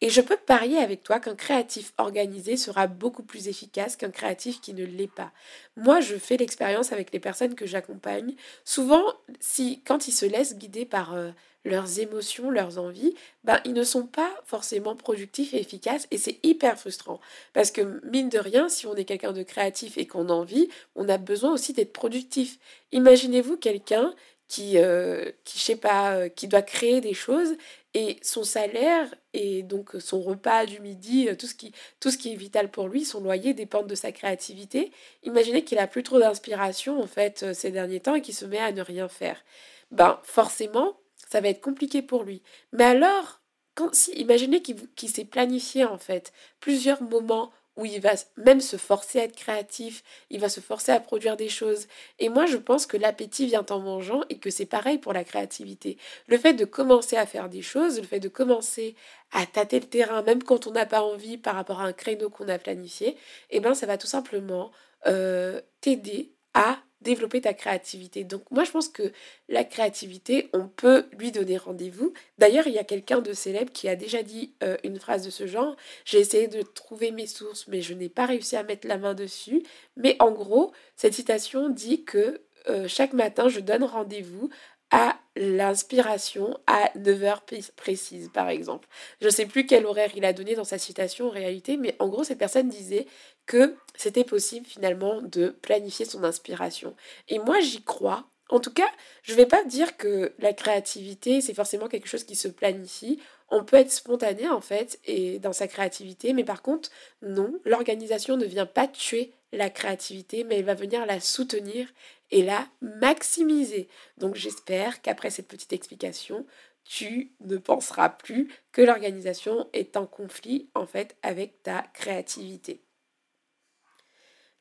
Et 0.00 0.10
je 0.10 0.20
peux 0.20 0.36
parier 0.36 0.78
avec 0.78 1.02
toi 1.02 1.18
qu'un 1.18 1.34
créatif 1.34 1.92
organisé 1.98 2.56
sera 2.56 2.86
beaucoup 2.86 3.22
plus 3.22 3.48
efficace 3.48 3.96
qu'un 3.96 4.10
créatif 4.10 4.60
qui 4.60 4.72
ne 4.72 4.84
l'est 4.84 5.12
pas. 5.12 5.32
Moi, 5.76 6.00
je 6.00 6.16
fais 6.16 6.36
l'expérience 6.36 6.92
avec 6.92 7.12
les 7.12 7.20
personnes 7.20 7.54
que 7.54 7.66
j'accompagne. 7.66 8.34
Souvent, 8.64 9.04
si 9.40 9.82
quand 9.84 10.08
ils 10.08 10.12
se 10.12 10.24
laissent 10.24 10.56
guider 10.56 10.86
par 10.86 11.14
euh, 11.14 11.32
leurs 11.64 12.00
émotions, 12.00 12.50
leurs 12.50 12.78
envies, 12.78 13.14
ben, 13.44 13.60
ils 13.64 13.74
ne 13.74 13.84
sont 13.84 14.06
pas 14.06 14.30
forcément 14.44 14.96
productifs 14.96 15.52
et 15.54 15.60
efficaces 15.60 16.06
et 16.10 16.18
c'est 16.18 16.38
hyper 16.42 16.78
frustrant. 16.78 17.20
Parce 17.52 17.70
que 17.70 18.00
mine 18.04 18.28
de 18.28 18.38
rien, 18.38 18.68
si 18.68 18.86
on 18.86 18.94
est 18.94 19.04
quelqu'un 19.04 19.32
de 19.32 19.42
créatif 19.42 19.98
et 19.98 20.06
qu'on 20.06 20.28
a 20.28 20.32
envie, 20.32 20.68
on 20.96 21.08
a 21.08 21.18
besoin 21.18 21.52
aussi 21.52 21.72
d'être 21.72 21.92
productif. 21.92 22.58
Imaginez-vous 22.92 23.56
quelqu'un 23.56 24.14
qui, 24.48 24.78
euh, 24.78 25.30
qui, 25.44 25.58
je 25.58 25.62
sais 25.62 25.76
pas, 25.76 26.14
euh, 26.16 26.28
qui 26.28 26.48
doit 26.48 26.62
créer 26.62 27.00
des 27.00 27.14
choses 27.14 27.56
et 27.94 28.18
son 28.20 28.42
salaire 28.42 29.06
et 29.32 29.62
donc 29.62 29.90
son 30.00 30.20
repas 30.20 30.66
du 30.66 30.80
midi, 30.80 31.28
euh, 31.28 31.36
tout 31.36 31.46
ce 31.46 31.54
qui, 31.54 31.72
tout 32.00 32.10
ce 32.10 32.18
qui 32.18 32.32
est 32.32 32.36
vital 32.36 32.68
pour 32.68 32.88
lui, 32.88 33.04
son 33.04 33.20
loyer 33.20 33.54
dépendent 33.54 33.86
de 33.86 33.94
sa 33.94 34.10
créativité. 34.10 34.90
Imaginez 35.22 35.62
qu'il 35.62 35.78
a 35.78 35.86
plus 35.86 36.02
trop 36.02 36.18
d'inspiration 36.18 37.00
en 37.00 37.06
fait 37.06 37.52
ces 37.54 37.70
derniers 37.70 38.00
temps 38.00 38.16
et 38.16 38.22
qu'il 38.22 38.34
se 38.34 38.44
met 38.44 38.58
à 38.58 38.72
ne 38.72 38.82
rien 38.82 39.08
faire. 39.08 39.44
Ben 39.92 40.18
forcément, 40.24 40.96
ça 41.30 41.40
va 41.40 41.48
être 41.48 41.60
compliqué 41.60 42.02
pour 42.02 42.24
lui. 42.24 42.42
Mais 42.72 42.84
alors, 42.84 43.40
quand, 43.74 43.94
si, 43.94 44.12
imaginez 44.12 44.62
qu'il 44.62 45.08
s'est 45.08 45.24
planifié 45.24 45.84
en 45.84 45.98
fait 45.98 46.32
plusieurs 46.58 47.02
moments 47.02 47.52
où 47.76 47.84
il 47.84 48.00
va 48.00 48.10
même 48.36 48.60
se 48.60 48.76
forcer 48.76 49.20
à 49.20 49.24
être 49.24 49.36
créatif, 49.36 50.02
il 50.28 50.40
va 50.40 50.48
se 50.48 50.60
forcer 50.60 50.92
à 50.92 51.00
produire 51.00 51.36
des 51.36 51.48
choses. 51.48 51.86
Et 52.18 52.28
moi, 52.28 52.44
je 52.46 52.56
pense 52.56 52.84
que 52.84 52.96
l'appétit 52.96 53.46
vient 53.46 53.64
en 53.70 53.78
mangeant 53.78 54.22
et 54.28 54.38
que 54.38 54.50
c'est 54.50 54.66
pareil 54.66 54.98
pour 54.98 55.12
la 55.12 55.24
créativité. 55.24 55.96
Le 56.26 56.36
fait 56.36 56.52
de 56.52 56.64
commencer 56.64 57.16
à 57.16 57.26
faire 57.26 57.48
des 57.48 57.62
choses, 57.62 57.98
le 57.98 58.06
fait 58.06 58.20
de 58.20 58.28
commencer 58.28 58.96
à 59.32 59.46
tâter 59.46 59.78
le 59.78 59.86
terrain, 59.86 60.22
même 60.22 60.42
quand 60.42 60.66
on 60.66 60.72
n'a 60.72 60.84
pas 60.84 61.02
envie 61.02 61.38
par 61.38 61.54
rapport 61.54 61.80
à 61.80 61.84
un 61.84 61.92
créneau 61.92 62.28
qu'on 62.28 62.48
a 62.48 62.58
planifié, 62.58 63.16
eh 63.50 63.60
ben, 63.60 63.72
ça 63.72 63.86
va 63.86 63.96
tout 63.96 64.08
simplement 64.08 64.72
euh, 65.06 65.60
t'aider 65.80 66.34
à 66.54 66.80
développer 67.00 67.40
ta 67.40 67.54
créativité. 67.54 68.24
Donc 68.24 68.42
moi 68.50 68.64
je 68.64 68.70
pense 68.70 68.88
que 68.88 69.12
la 69.48 69.64
créativité, 69.64 70.50
on 70.52 70.68
peut 70.68 71.06
lui 71.18 71.32
donner 71.32 71.56
rendez-vous. 71.56 72.12
D'ailleurs, 72.38 72.66
il 72.66 72.74
y 72.74 72.78
a 72.78 72.84
quelqu'un 72.84 73.20
de 73.20 73.32
célèbre 73.32 73.72
qui 73.72 73.88
a 73.88 73.96
déjà 73.96 74.22
dit 74.22 74.54
euh, 74.62 74.76
une 74.84 74.98
phrase 74.98 75.24
de 75.24 75.30
ce 75.30 75.46
genre. 75.46 75.76
J'ai 76.04 76.18
essayé 76.18 76.48
de 76.48 76.62
trouver 76.62 77.10
mes 77.10 77.26
sources, 77.26 77.66
mais 77.68 77.80
je 77.80 77.94
n'ai 77.94 78.08
pas 78.08 78.26
réussi 78.26 78.56
à 78.56 78.62
mettre 78.62 78.86
la 78.86 78.98
main 78.98 79.14
dessus. 79.14 79.62
Mais 79.96 80.16
en 80.18 80.30
gros, 80.30 80.72
cette 80.96 81.14
citation 81.14 81.68
dit 81.68 82.04
que 82.04 82.42
euh, 82.68 82.88
chaque 82.88 83.12
matin, 83.12 83.48
je 83.48 83.60
donne 83.60 83.84
rendez-vous 83.84 84.50
à 84.90 85.19
l'inspiration 85.36 86.58
à 86.66 86.90
9 86.96 87.22
heures 87.24 87.44
précises, 87.76 88.30
par 88.32 88.48
exemple. 88.48 88.88
Je 89.20 89.26
ne 89.26 89.30
sais 89.30 89.46
plus 89.46 89.66
quel 89.66 89.86
horaire 89.86 90.10
il 90.16 90.24
a 90.24 90.32
donné 90.32 90.54
dans 90.54 90.64
sa 90.64 90.78
citation 90.78 91.28
en 91.28 91.30
réalité, 91.30 91.76
mais 91.76 91.94
en 91.98 92.08
gros, 92.08 92.24
cette 92.24 92.38
personne 92.38 92.68
disait 92.68 93.06
que 93.46 93.76
c'était 93.96 94.24
possible 94.24 94.66
finalement 94.66 95.22
de 95.22 95.48
planifier 95.48 96.04
son 96.04 96.24
inspiration. 96.24 96.94
Et 97.28 97.38
moi, 97.38 97.60
j'y 97.60 97.82
crois. 97.82 98.26
En 98.48 98.58
tout 98.58 98.72
cas, 98.72 98.88
je 99.22 99.32
ne 99.32 99.36
vais 99.36 99.46
pas 99.46 99.62
dire 99.64 99.96
que 99.96 100.32
la 100.40 100.52
créativité, 100.52 101.40
c'est 101.40 101.54
forcément 101.54 101.86
quelque 101.86 102.08
chose 102.08 102.24
qui 102.24 102.34
se 102.34 102.48
planifie. 102.48 103.20
On 103.48 103.64
peut 103.64 103.76
être 103.76 103.92
spontané 103.92 104.48
en 104.48 104.60
fait 104.60 104.98
et 105.04 105.38
dans 105.38 105.52
sa 105.52 105.68
créativité, 105.68 106.32
mais 106.32 106.42
par 106.42 106.60
contre, 106.60 106.90
non, 107.22 107.52
l'organisation 107.64 108.36
ne 108.36 108.44
vient 108.44 108.66
pas 108.66 108.88
tuer 108.88 109.32
la 109.52 109.70
créativité, 109.70 110.44
mais 110.44 110.58
elle 110.58 110.64
va 110.64 110.74
venir 110.74 111.06
la 111.06 111.20
soutenir 111.20 111.88
et 112.30 112.42
la 112.42 112.68
maximiser. 112.80 113.88
Donc 114.18 114.34
j'espère 114.34 115.02
qu'après 115.02 115.30
cette 115.30 115.48
petite 115.48 115.72
explication, 115.72 116.46
tu 116.84 117.32
ne 117.40 117.56
penseras 117.56 118.08
plus 118.08 118.48
que 118.72 118.82
l'organisation 118.82 119.68
est 119.72 119.96
en 119.96 120.06
conflit 120.06 120.68
en 120.74 120.86
fait 120.86 121.16
avec 121.22 121.62
ta 121.62 121.82
créativité. 121.94 122.82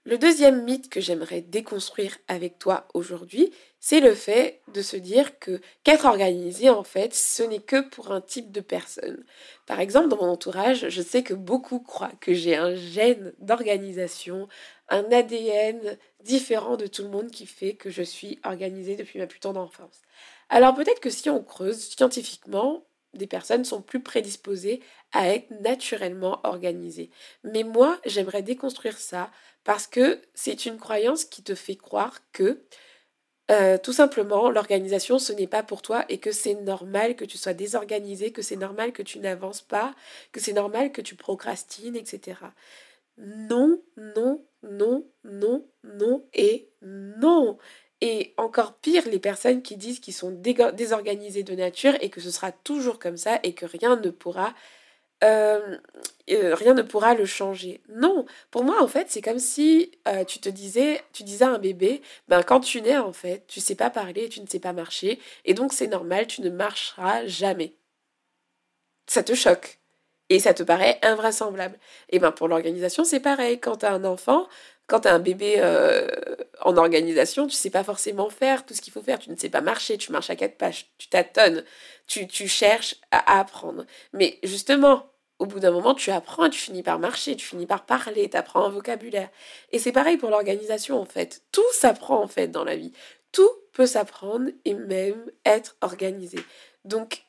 Le 0.06 0.18
deuxième 0.18 0.64
mythe 0.64 0.90
que 0.90 1.02
j'aimerais 1.02 1.42
déconstruire 1.42 2.18
avec 2.28 2.58
toi 2.58 2.88
aujourd'hui, 2.94 3.52
c'est 3.80 4.00
le 4.00 4.16
fait 4.16 4.62
de 4.74 4.82
se 4.82 4.96
dire 4.96 5.38
que 5.40 5.60
qu'être 5.84 6.06
organisé, 6.06 6.70
en 6.70 6.84
fait, 6.84 7.14
ce 7.14 7.44
n'est 7.44 7.60
que 7.60 7.82
pour 7.82 8.12
un 8.12 8.22
type 8.22 8.52
de 8.52 8.62
personne. 8.62 9.24
Par 9.68 9.80
exemple, 9.80 10.08
dans 10.08 10.18
mon 10.18 10.32
entourage, 10.32 10.88
je 10.90 11.02
sais 11.02 11.22
que 11.22 11.34
beaucoup 11.34 11.80
croient 11.80 12.14
que 12.22 12.34
j'ai 12.34 12.56
un 12.56 12.76
gène 12.76 13.34
d'organisation, 13.40 14.48
un 14.90 15.12
ADN 15.12 15.98
différent 16.24 16.78
de 16.78 16.88
tout 16.88 17.04
le 17.04 17.10
monde 17.10 17.32
qui 17.32 17.46
fait 17.46 17.74
que 17.74 17.90
je 17.90 18.04
suis 18.04 18.40
organisée 18.44 18.96
depuis 18.96 19.20
ma 19.20 19.28
plus 19.28 19.40
tendre 19.40 19.62
enfance. 19.62 20.02
Alors 20.50 20.76
peut-être 20.76 21.00
que 21.00 21.10
si 21.10 21.30
on 21.30 21.44
creuse 21.44 21.90
scientifiquement, 21.90 22.84
des 23.14 23.28
personnes 23.28 23.66
sont 23.66 23.82
plus 23.82 24.02
prédisposées 24.02 24.82
à 25.12 25.30
être 25.30 25.50
naturellement 25.62 26.40
organisées. 26.44 27.10
Mais 27.44 27.64
moi, 27.64 28.00
j'aimerais 28.06 28.44
déconstruire 28.44 28.98
ça 28.98 29.32
parce 29.64 29.88
que 29.88 30.22
c'est 30.36 30.66
une 30.66 30.78
croyance 30.78 31.26
qui 31.26 31.44
te 31.44 31.56
fait 31.56 31.76
croire 31.76 32.20
que 32.32 32.64
euh, 33.50 33.80
tout 33.80 33.94
simplement, 33.94 34.52
l'organisation, 34.52 35.18
ce 35.18 35.34
n'est 35.34 35.48
pas 35.48 35.64
pour 35.64 35.82
toi 35.82 36.06
et 36.08 36.20
que 36.20 36.32
c'est 36.32 36.54
normal 36.54 37.16
que 37.16 37.26
tu 37.26 37.38
sois 37.38 37.54
désorganisé, 37.54 38.32
que 38.32 38.44
c'est 38.44 38.56
normal 38.56 38.92
que 38.94 39.02
tu 39.02 39.18
n'avances 39.18 39.64
pas, 39.64 39.96
que 40.32 40.40
c'est 40.40 40.54
normal 40.54 40.92
que 40.92 41.02
tu 41.02 41.16
procrastines, 41.16 41.96
etc. 41.96 42.38
Non, 43.18 43.82
non, 43.98 44.29
non, 44.80 45.06
non, 45.24 45.66
non 45.84 46.26
et 46.34 46.70
non. 46.82 47.58
Et 48.02 48.34
encore 48.38 48.76
pire, 48.80 49.04
les 49.10 49.20
personnes 49.20 49.62
qui 49.62 49.76
disent 49.78 50.00
qu'ils 50.00 50.14
sont 50.14 50.32
désorganisées 50.32 51.44
de 51.44 51.54
nature 51.56 51.94
et 52.02 52.10
que 52.10 52.22
ce 52.22 52.32
sera 52.32 52.52
toujours 52.52 52.98
comme 53.00 53.18
ça 53.18 53.40
et 53.44 53.54
que 53.54 53.66
rien 53.66 53.98
ne 53.98 54.10
pourra 54.10 54.54
euh, 55.24 55.78
euh, 56.32 56.56
rien 56.56 56.74
ne 56.74 56.82
pourra 56.82 57.14
le 57.16 57.26
changer. 57.26 57.82
Non, 57.90 58.26
pour 58.52 58.64
moi 58.64 58.82
en 58.82 58.88
fait 58.88 59.10
c'est 59.10 59.22
comme 59.22 59.40
si 59.40 59.92
euh, 60.08 60.24
tu 60.24 60.40
te 60.40 60.50
disais, 60.50 61.02
tu 61.14 61.24
disais 61.24 61.46
à 61.46 61.50
un 61.50 61.60
bébé, 61.60 62.02
ben 62.30 62.42
quand 62.44 62.62
tu 62.62 62.82
nais 62.82 62.98
en 62.98 63.12
fait, 63.14 63.46
tu 63.48 63.60
sais 63.60 63.76
pas 63.76 63.90
parler, 63.90 64.30
tu 64.30 64.42
ne 64.42 64.48
sais 64.48 64.60
pas 64.60 64.74
marcher, 64.74 65.20
et 65.46 65.54
donc 65.54 65.74
c'est 65.74 65.88
normal, 65.88 66.28
tu 66.28 66.42
ne 66.42 66.50
marcheras 66.50 67.26
jamais. 67.26 67.76
Ça 69.08 69.24
te 69.24 69.36
choque? 69.36 69.79
Et 70.30 70.40
ça 70.40 70.54
te 70.54 70.64
paraît 70.64 71.00
invraisemblable. 71.02 71.78
Et 72.10 72.20
ben 72.20 72.32
pour 72.32 72.48
l'organisation 72.48 73.04
c'est 73.04 73.20
pareil. 73.20 73.60
Quand 73.60 73.78
tu 73.78 73.86
as 73.86 73.94
un 73.94 74.04
enfant, 74.04 74.48
quand 74.90 75.02
tu 75.02 75.08
as 75.08 75.14
un 75.14 75.20
bébé 75.20 75.56
euh, 75.60 76.08
en 76.62 76.76
organisation, 76.76 77.48
tu 77.48 77.56
sais 77.56 77.70
pas 77.70 77.84
forcément 77.84 78.30
faire 78.30 78.66
tout 78.66 78.74
ce 78.74 78.82
qu'il 78.82 78.92
faut 78.92 79.04
faire. 79.04 79.20
Tu 79.20 79.30
ne 79.30 79.36
sais 79.36 79.50
pas 79.50 79.62
marcher, 79.62 79.98
tu 79.98 80.12
marches 80.12 80.32
à 80.32 80.36
quatre 80.36 80.58
pages, 80.58 80.88
tu 80.98 81.08
tâtonnes, 81.08 81.64
tu, 82.08 82.28
tu 82.28 82.48
cherches 82.48 82.96
à, 83.12 83.40
apprendre. 83.40 83.86
Mais 84.14 84.40
justement, 84.44 85.12
au 85.38 85.46
bout 85.46 85.60
d'un 85.60 85.72
moment, 85.72 85.94
tu 85.94 86.12
apprends 86.12 86.50
tu 86.50 86.60
finis 86.60 86.84
par 86.84 87.00
marcher, 87.00 87.36
tu 87.36 87.46
finis 87.46 87.68
par 87.68 87.86
parler, 87.86 88.30
tu 88.30 88.36
apprends 88.36 88.66
un 88.66 88.70
vocabulaire. 88.70 89.30
Et 89.72 89.80
c'est 89.80 89.92
pareil 89.92 90.18
pour 90.18 90.32
l'organisation 90.32 91.00
en 91.00 91.06
fait. 91.06 91.44
Tout 91.52 91.72
s'apprend 91.72 92.22
en 92.22 92.28
fait 92.28 92.48
dans 92.48 92.64
la 92.64 92.76
vie. 92.76 92.92
Tout 93.32 93.50
peut 93.74 93.86
s'apprendre 93.86 94.50
et 94.66 94.74
même 94.74 95.24
être 95.46 95.78
organisé. 95.82 96.40
Donc 96.84 97.24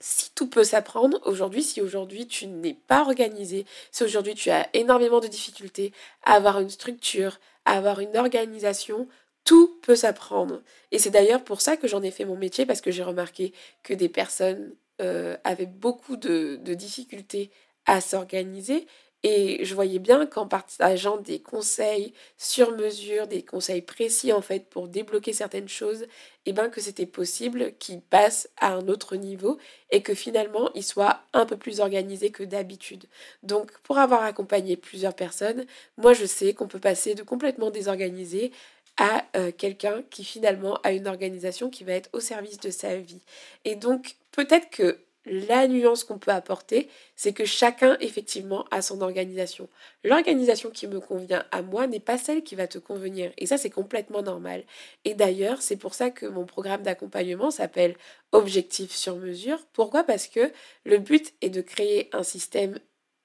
si 0.00 0.30
tout 0.34 0.48
peut 0.48 0.64
s'apprendre 0.64 1.20
aujourd'hui, 1.24 1.62
si 1.62 1.80
aujourd'hui 1.80 2.26
tu 2.26 2.46
n'es 2.46 2.74
pas 2.74 3.02
organisé, 3.02 3.66
si 3.90 4.04
aujourd'hui 4.04 4.34
tu 4.34 4.50
as 4.50 4.68
énormément 4.74 5.20
de 5.20 5.26
difficultés 5.26 5.92
à 6.24 6.34
avoir 6.34 6.60
une 6.60 6.70
structure, 6.70 7.40
à 7.64 7.76
avoir 7.76 8.00
une 8.00 8.16
organisation, 8.16 9.08
tout 9.44 9.78
peut 9.82 9.96
s'apprendre. 9.96 10.62
Et 10.92 10.98
c'est 10.98 11.10
d'ailleurs 11.10 11.42
pour 11.42 11.60
ça 11.60 11.76
que 11.76 11.88
j'en 11.88 12.02
ai 12.02 12.10
fait 12.10 12.24
mon 12.24 12.36
métier, 12.36 12.66
parce 12.66 12.80
que 12.80 12.90
j'ai 12.90 13.02
remarqué 13.02 13.52
que 13.82 13.94
des 13.94 14.08
personnes 14.08 14.74
euh, 15.00 15.36
avaient 15.44 15.66
beaucoup 15.66 16.16
de 16.16 16.74
difficultés 16.74 17.50
à 17.86 18.00
s'organiser 18.00 18.86
et 19.24 19.64
je 19.64 19.74
voyais 19.74 19.98
bien 19.98 20.26
qu'en 20.26 20.46
partageant 20.46 21.16
des 21.16 21.40
conseils 21.40 22.12
sur 22.36 22.70
mesure, 22.76 23.26
des 23.26 23.42
conseils 23.42 23.82
précis 23.82 24.32
en 24.32 24.42
fait 24.42 24.68
pour 24.68 24.88
débloquer 24.88 25.32
certaines 25.32 25.68
choses, 25.68 26.02
et 26.02 26.50
eh 26.50 26.52
ben 26.52 26.68
que 26.70 26.80
c'était 26.80 27.04
possible 27.04 27.74
qu'ils 27.78 28.00
passent 28.00 28.48
à 28.58 28.72
un 28.72 28.88
autre 28.88 29.16
niveau 29.16 29.58
et 29.90 30.02
que 30.02 30.14
finalement 30.14 30.70
ils 30.74 30.84
soient 30.84 31.20
un 31.34 31.44
peu 31.46 31.56
plus 31.56 31.80
organisés 31.80 32.30
que 32.30 32.44
d'habitude. 32.44 33.04
Donc 33.42 33.72
pour 33.80 33.98
avoir 33.98 34.22
accompagné 34.22 34.76
plusieurs 34.76 35.14
personnes, 35.14 35.66
moi 35.96 36.14
je 36.14 36.24
sais 36.24 36.54
qu'on 36.54 36.68
peut 36.68 36.78
passer 36.78 37.14
de 37.14 37.22
complètement 37.22 37.70
désorganisé 37.70 38.52
à 38.98 39.24
euh, 39.36 39.52
quelqu'un 39.56 40.02
qui 40.10 40.24
finalement 40.24 40.78
a 40.84 40.92
une 40.92 41.06
organisation 41.06 41.70
qui 41.70 41.84
va 41.84 41.92
être 41.92 42.10
au 42.12 42.20
service 42.20 42.58
de 42.60 42.70
sa 42.70 42.96
vie. 42.96 43.22
Et 43.64 43.76
donc 43.76 44.16
peut-être 44.32 44.70
que 44.70 44.98
la 45.30 45.68
nuance 45.68 46.04
qu'on 46.04 46.18
peut 46.18 46.30
apporter, 46.30 46.88
c'est 47.16 47.32
que 47.32 47.44
chacun 47.44 47.96
effectivement 48.00 48.64
a 48.70 48.82
son 48.82 49.00
organisation. 49.00 49.68
L'organisation 50.04 50.70
qui 50.70 50.86
me 50.86 51.00
convient 51.00 51.44
à 51.50 51.62
moi 51.62 51.86
n'est 51.86 52.00
pas 52.00 52.18
celle 52.18 52.42
qui 52.42 52.54
va 52.54 52.66
te 52.66 52.78
convenir. 52.78 53.32
Et 53.38 53.46
ça, 53.46 53.58
c'est 53.58 53.70
complètement 53.70 54.22
normal. 54.22 54.64
Et 55.04 55.14
d'ailleurs, 55.14 55.62
c'est 55.62 55.76
pour 55.76 55.94
ça 55.94 56.10
que 56.10 56.26
mon 56.26 56.46
programme 56.46 56.82
d'accompagnement 56.82 57.50
s'appelle 57.50 57.96
Objectif 58.32 58.92
sur 58.94 59.16
mesure. 59.16 59.58
Pourquoi? 59.72 60.04
Parce 60.04 60.26
que 60.26 60.52
le 60.84 60.98
but 60.98 61.32
est 61.40 61.48
de 61.48 61.62
créer 61.62 62.10
un 62.12 62.22
système 62.22 62.78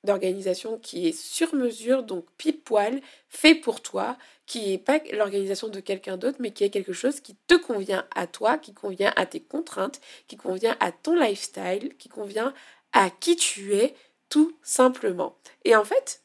d'organisation 0.03 0.77
qui 0.77 1.07
est 1.07 1.17
sur 1.17 1.55
mesure, 1.55 2.03
donc 2.03 2.25
pile 2.38 2.60
poil, 2.60 3.01
fait 3.29 3.55
pour 3.55 3.81
toi, 3.81 4.17
qui 4.45 4.72
n'est 4.72 4.77
pas 4.77 5.00
l'organisation 5.13 5.69
de 5.69 5.79
quelqu'un 5.79 6.17
d'autre, 6.17 6.38
mais 6.39 6.51
qui 6.51 6.63
est 6.63 6.69
quelque 6.69 6.93
chose 6.93 7.19
qui 7.22 7.36
te 7.48 7.55
convient 7.55 8.05
à 8.13 8.27
toi, 8.27 8.57
qui 8.57 8.74
convient 8.74 9.13
à 9.15 9.25
tes 9.25 9.39
contraintes, 9.39 10.01
qui 10.27 10.36
convient 10.36 10.75
à 10.79 10.91
ton 10.91 11.15
lifestyle, 11.15 11.95
qui 11.98 12.10
convient 12.10 12.53
à 12.91 13.10
qui 13.10 13.36
tu 13.36 13.75
es, 13.75 13.95
tout 14.29 14.57
simplement. 14.62 15.38
Et 15.63 15.75
en 15.75 15.86
fait, 15.86 16.22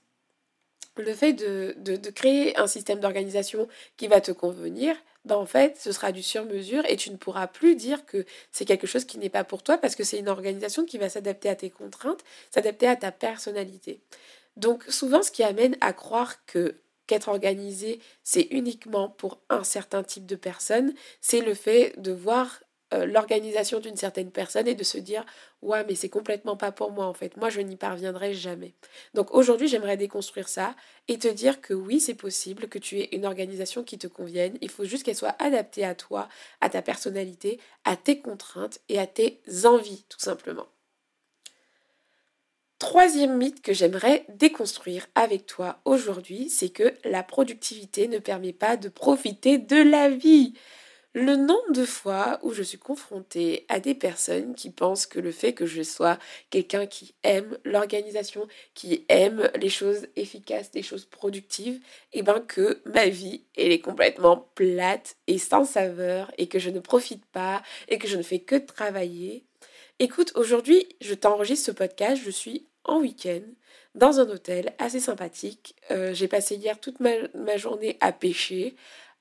le 0.97 1.15
fait 1.15 1.33
de, 1.33 1.75
de 1.79 2.11
créer 2.11 2.57
un 2.59 2.67
système 2.67 3.01
d'organisation 3.01 3.69
qui 3.97 4.09
va 4.09 4.21
te 4.21 4.33
convenir, 4.33 4.97
ben, 5.29 5.37
en 5.37 5.47
fait, 5.47 5.79
ce 5.79 5.93
sera 5.93 6.11
du 6.11 6.23
sur-mesure 6.23 6.85
et 6.87 6.97
tu 6.97 7.11
ne 7.11 7.17
pourras 7.17 7.47
plus 7.47 7.77
dire 7.77 8.07
que 8.07 8.25
c'est 8.51 8.65
quelque 8.65 8.87
chose 8.87 9.05
qui 9.05 9.19
n'est 9.19 9.29
pas 9.29 9.45
pour 9.45 9.63
toi 9.63 9.79
parce 9.79 9.95
que 9.95 10.05
c'est 10.05 10.19
une 10.19 10.29
organisation 10.29 10.85
qui 10.85 10.99
va 10.99 11.09
s'adapter 11.09 11.49
à 11.49 11.55
tes 11.55 11.71
contraintes, 11.71 12.25
s'adapter 12.51 12.89
à 12.89 12.97
ta 12.97 13.13
personnalité. 13.13 14.01
Donc 14.57 14.85
souvent, 14.89 15.23
ce 15.23 15.31
qui 15.31 15.43
amène 15.43 15.77
à 15.81 15.93
croire 15.93 16.45
que 16.47 16.77
qu'être 17.07 17.29
organisé, 17.29 18.01
c'est 18.23 18.49
uniquement 18.51 19.09
pour 19.09 19.41
un 19.49 19.65
certain 19.65 20.03
type 20.03 20.27
de 20.27 20.37
personne, 20.37 20.93
c'est 21.21 21.41
le 21.41 21.55
fait 21.55 21.95
de 21.97 22.13
voir 22.13 22.61
euh, 22.95 23.07
l'organisation 23.07 23.81
d'une 23.81 23.97
certaine 23.97 24.31
personne 24.31 24.67
et 24.67 24.75
de 24.75 24.85
se 24.85 24.99
dire 24.99 25.25
ouais 25.63 25.85
mais 25.87 25.95
c'est 25.95 26.09
complètement 26.09 26.57
pas 26.57 26.73
pour 26.73 26.91
moi 26.91 27.07
en 27.07 27.15
fait. 27.15 27.37
Moi 27.37 27.51
je 27.51 27.61
n'y 27.61 27.77
parviendrai 27.77 28.35
jamais 28.35 28.75
donc 29.15 29.35
aujourd'hui 29.35 29.69
j'aimerais 29.69 29.97
déconstruire 29.97 30.49
ça 30.49 30.75
et 31.09 31.19
te 31.19 31.29
dire 31.29 31.61
que 31.61 31.75
oui 31.75 32.01
c'est 32.01 32.15
possible 32.15 32.69
que 32.69 32.79
tu 32.79 32.99
aies 33.01 33.09
une 33.13 33.27
organisation 33.27 33.85
qui 33.85 33.99
te 33.99 34.07
convienne. 34.07 34.59
Il 34.61 34.71
faut 34.71 34.85
juste 34.85 35.05
qu'elle 35.05 35.17
soit 35.17 35.37
adaptée 35.39 35.85
à 35.85 35.95
toi 35.95 36.29
à 36.61 36.71
ta 36.71 36.83
personnalité 36.83 37.61
à 37.85 37.97
tes 37.97 38.21
contraintes 38.21 38.81
et 38.89 38.99
à 38.99 39.07
tes 39.07 39.41
envies 39.65 40.05
tout 40.09 40.21
simplement. 40.21 40.67
Troisième 42.79 43.37
mythe 43.37 43.61
que 43.61 43.73
j'aimerais 43.73 44.25
déconstruire 44.29 45.09
avec 45.17 45.47
toi 45.47 45.81
aujourd'hui, 45.85 46.49
c'est 46.49 46.69
que 46.69 46.95
la 47.05 47.25
productivité 47.25 48.07
ne 48.07 48.21
permet 48.21 48.53
pas 48.53 48.77
de 48.77 48.89
profiter 48.89 49.59
de 49.59 49.83
la 49.83 50.09
vie. 50.09 50.55
Le 51.15 51.37
nombre 51.37 51.73
de 51.73 51.85
fois 51.85 52.39
où 52.43 52.53
je 52.53 52.63
suis 52.63 52.79
confrontée 52.79 53.65
à 53.69 53.81
des 53.81 53.95
personnes 53.95 54.55
qui 54.55 54.71
pensent 54.71 55.07
que 55.07 55.19
le 55.19 55.33
fait 55.33 55.55
que 55.55 55.67
je 55.67 55.83
sois 55.83 56.19
quelqu'un 56.51 56.87
qui 56.87 57.15
aime 57.23 57.57
l'organisation, 57.65 58.47
qui 58.75 59.05
aime 59.09 59.51
les 59.59 59.71
choses 59.71 60.07
efficaces, 60.17 60.71
les 60.75 60.83
choses 60.83 61.07
productives, 61.07 61.81
et 62.13 62.21
eh 62.21 62.23
ben 62.23 62.41
que 62.41 62.83
ma 62.85 63.07
vie 63.07 63.43
elle 63.57 63.73
est 63.73 63.81
complètement 63.81 64.49
plate 64.55 65.17
et 65.27 65.39
sans 65.39 65.65
saveur 65.65 66.31
et 66.37 66.47
que 66.47 66.59
je 66.59 66.71
ne 66.71 66.81
profite 66.81 67.25
pas 67.27 67.63
et 67.89 67.99
que 67.99 68.09
je 68.09 68.17
ne 68.17 68.23
fais 68.23 68.41
que 68.41 68.57
travailler. 68.57 69.45
Écoute, 69.99 70.33
aujourd'hui, 70.37 70.87
je 71.01 71.15
t'enregistre 71.15 71.67
ce 71.67 71.73
podcast, 71.73 72.23
je 72.25 72.31
suis 72.31 72.67
en 72.85 73.01
week-end 73.01 73.43
dans 73.95 74.21
un 74.21 74.29
hôtel 74.29 74.75
assez 74.79 75.01
sympathique. 75.01 75.75
Euh, 75.91 76.15
j'ai 76.15 76.29
passé 76.29 76.55
hier 76.55 76.79
toute 76.79 77.01
ma 77.01 77.57
journée 77.57 77.97
à 78.01 78.13
pêcher, 78.13 78.77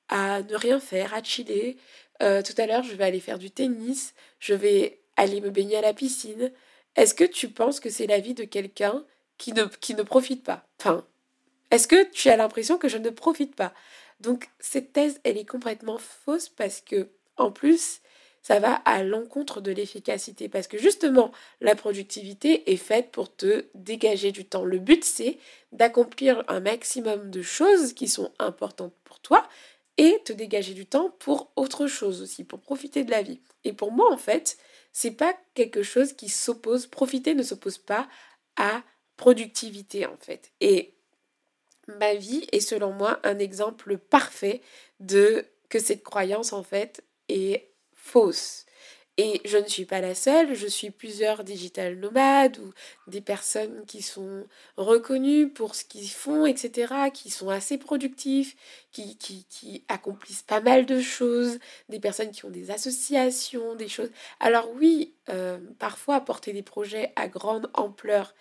à 0.10 0.42
ne 0.42 0.56
rien 0.56 0.80
faire, 0.80 1.14
à 1.14 1.24
chiller. 1.24 1.78
Euh, 2.22 2.42
tout 2.42 2.54
à 2.58 2.66
l'heure, 2.66 2.84
je 2.84 2.96
vais 2.96 3.04
aller 3.04 3.20
faire 3.20 3.40
du 3.40 3.52
tennis, 3.52 4.14
je 4.40 4.54
vais 4.54 5.00
aller 5.16 5.42
me 5.42 5.50
baigner 5.50 5.78
à 5.78 5.82
la 5.82 5.94
piscine. 5.94 6.52
Est-ce 6.96 7.14
que 7.14 7.24
tu 7.24 7.50
penses 7.50 7.80
que 7.80 7.90
c'est 7.90 8.08
la 8.08 8.20
vie 8.20 8.34
de 8.34 8.44
quelqu'un 8.44 9.06
qui 9.38 9.54
ne, 9.54 9.66
qui 9.66 9.94
ne 9.94 10.04
profite 10.04 10.44
pas? 10.44 10.66
Enfin, 10.80 11.06
est-ce 11.72 11.88
que 11.88 12.10
tu 12.12 12.30
as 12.30 12.38
l'impression 12.38 12.78
que 12.78 12.88
je 12.88 12.98
ne 12.98 13.10
profite 13.10 13.56
pas? 13.56 13.74
Donc, 14.20 14.50
cette 14.60 14.94
thèse, 14.94 15.20
elle 15.24 15.38
est 15.38 15.46
complètement 15.46 15.98
fausse 15.98 16.50
parce 16.50 16.82
que, 16.82 17.10
en 17.38 17.52
plus, 17.52 18.02
ça 18.48 18.60
va 18.60 18.76
à 18.86 19.04
l'encontre 19.04 19.60
de 19.60 19.74
l'efficacité 19.74 20.48
parce 20.48 20.68
que 20.68 20.78
justement 20.78 21.34
la 21.60 21.76
productivité 21.76 22.72
est 22.72 22.78
faite 22.78 23.12
pour 23.12 23.36
te 23.36 23.66
dégager 23.76 24.32
du 24.32 24.46
temps. 24.46 24.64
Le 24.64 24.80
but 24.80 25.04
c'est 25.04 25.38
d'accomplir 25.74 26.46
un 26.48 26.62
maximum 26.62 27.30
de 27.30 27.42
choses 27.42 27.92
qui 27.92 28.08
sont 28.08 28.32
importantes 28.40 28.94
pour 29.04 29.20
toi 29.20 29.46
et 29.98 30.22
te 30.26 30.34
dégager 30.34 30.74
du 30.74 30.86
temps 30.86 31.10
pour 31.20 31.52
autre 31.56 31.88
chose 31.88 32.22
aussi, 32.22 32.44
pour 32.44 32.62
profiter 32.62 33.04
de 33.04 33.12
la 33.12 33.22
vie. 33.24 33.42
Et 33.64 33.74
pour 33.74 33.92
moi, 33.92 34.12
en 34.12 34.18
fait, 34.18 34.58
c'est 34.94 35.12
pas 35.12 35.36
quelque 35.56 35.84
chose 35.84 36.14
qui 36.14 36.30
s'oppose, 36.30 36.88
profiter 36.88 37.34
ne 37.34 37.44
s'oppose 37.44 37.78
pas 37.78 38.08
à 38.56 38.84
productivité, 39.16 40.06
en 40.06 40.18
fait. 40.18 40.52
Et 40.62 40.94
ma 41.88 42.14
vie 42.14 42.48
est 42.52 42.60
selon 42.60 42.94
moi 42.94 43.20
un 43.24 43.40
exemple 43.40 43.98
parfait 43.98 44.62
de 45.00 45.46
que 45.70 45.80
cette 45.80 46.04
croyance, 46.04 46.54
en 46.54 46.64
fait, 46.64 47.04
est 47.28 47.72
fausse. 47.94 48.67
Et 49.20 49.42
je 49.46 49.58
ne 49.58 49.66
suis 49.68 49.86
pas 49.86 50.00
la 50.00 50.14
seule, 50.14 50.54
je 50.54 50.68
suis 50.68 50.92
plusieurs 50.92 51.44
digital 51.44 51.96
nomades 51.96 52.60
ou 52.60 52.72
des 53.10 53.20
personnes 53.20 53.84
qui 53.88 54.04
sont 54.04 54.46
reconnues 54.78 55.50
pour 55.50 55.74
ce 55.74 55.84
qu'ils 55.84 56.10
font, 56.10 56.46
etc., 56.46 56.94
qui 57.12 57.32
sont 57.32 57.50
assez 57.50 57.80
productifs, 57.80 58.56
qui, 58.92 59.18
qui, 59.18 59.84
accomplissent 59.88 60.44
pas 60.44 60.62
mal 60.62 60.86
de 60.86 61.00
choses, 61.02 61.58
des 61.90 62.00
personnes 62.00 62.30
qui 62.30 62.46
ont 62.46 62.52
des 62.52 62.70
associations, 62.70 63.74
des 63.74 63.88
choses. 63.88 64.12
Alors 64.40 64.70
oui, 64.76 65.16
euh, 65.30 65.58
parfois 65.80 66.22
porter 66.22 66.54
des 66.54 66.62
projets 66.62 67.12
à 67.16 67.28
grande 67.28 67.72
ampleur 67.74 68.36